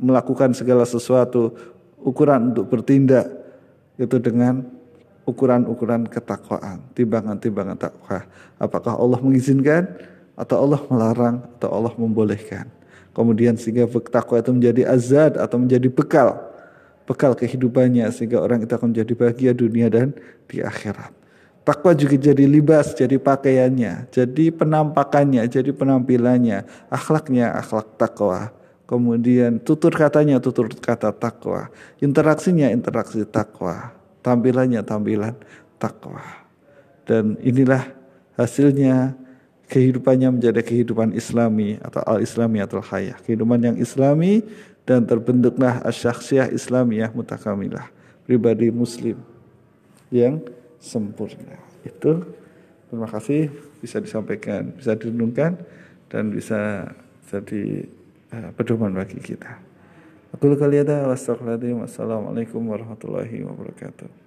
melakukan 0.00 0.56
segala 0.56 0.88
sesuatu, 0.88 1.52
ukuran 2.00 2.52
untuk 2.52 2.68
bertindak 2.68 3.28
itu 4.00 4.16
dengan 4.20 4.64
ukuran-ukuran 5.28 6.08
ketakwaan, 6.08 6.80
timbangan-timbangan 6.96 7.76
takwa. 7.76 8.24
Apakah 8.56 8.96
Allah 8.96 9.20
mengizinkan 9.20 9.92
atau 10.36 10.56
Allah 10.62 10.80
melarang 10.86 11.36
atau 11.58 11.68
Allah 11.72 11.92
membolehkan. 11.96 12.68
Kemudian 13.16 13.56
sehingga 13.56 13.88
takwa 14.12 14.36
itu 14.36 14.52
menjadi 14.52 14.84
azad 14.92 15.40
atau 15.40 15.56
menjadi 15.56 15.88
bekal, 15.88 16.36
bekal 17.06 17.32
kehidupannya 17.38 18.10
sehingga 18.10 18.42
orang 18.42 18.66
itu 18.66 18.72
akan 18.74 18.92
menjadi 18.92 19.12
bahagia 19.14 19.52
dunia 19.54 19.86
dan 19.88 20.12
di 20.50 20.60
akhirat. 20.60 21.14
Takwa 21.66 21.94
juga 21.98 22.14
jadi 22.14 22.44
libas, 22.46 22.94
jadi 22.94 23.18
pakaiannya, 23.18 24.10
jadi 24.14 24.44
penampakannya, 24.54 25.42
jadi 25.50 25.74
penampilannya, 25.74 26.62
akhlaknya, 26.90 27.58
akhlak 27.58 27.98
takwa. 27.98 28.54
Kemudian 28.86 29.58
tutur 29.58 29.90
katanya, 29.90 30.38
tutur 30.38 30.70
kata 30.70 31.10
takwa. 31.10 31.74
Interaksinya, 31.98 32.70
interaksi 32.70 33.26
takwa 33.26 33.96
tampilannya 34.26 34.82
tampilan 34.82 35.38
takwa. 35.78 36.18
Dan 37.06 37.38
inilah 37.38 37.86
hasilnya 38.34 39.14
kehidupannya 39.70 40.34
menjadi 40.34 40.66
kehidupan 40.66 41.14
islami 41.14 41.78
atau 41.78 42.02
al-islami 42.02 42.58
atau 42.58 42.82
hayah. 42.82 43.14
Kehidupan 43.22 43.62
yang 43.62 43.76
islami 43.78 44.42
dan 44.86 45.02
terbentuklah 45.04 45.82
asyaksiyah 45.82 46.54
islamiyah 46.54 47.10
mutakamilah. 47.10 47.90
Pribadi 48.24 48.70
muslim 48.70 49.18
yang 50.10 50.42
sempurna. 50.78 51.58
Itu 51.82 52.26
terima 52.90 53.10
kasih 53.10 53.50
bisa 53.82 53.98
disampaikan, 54.02 54.74
bisa 54.74 54.94
direnungkan 54.94 55.58
dan 56.10 56.30
bisa 56.30 56.90
jadi 57.30 57.86
uh, 58.34 58.50
pedoman 58.54 58.94
bagi 58.94 59.18
kita. 59.18 59.58
Aku 60.34 60.52
kali 60.58 60.82
ada 60.82 61.06
wassalamualaikum 61.06 62.60
warahmatullahi 62.66 63.46
wabarakatuh. 63.46 64.25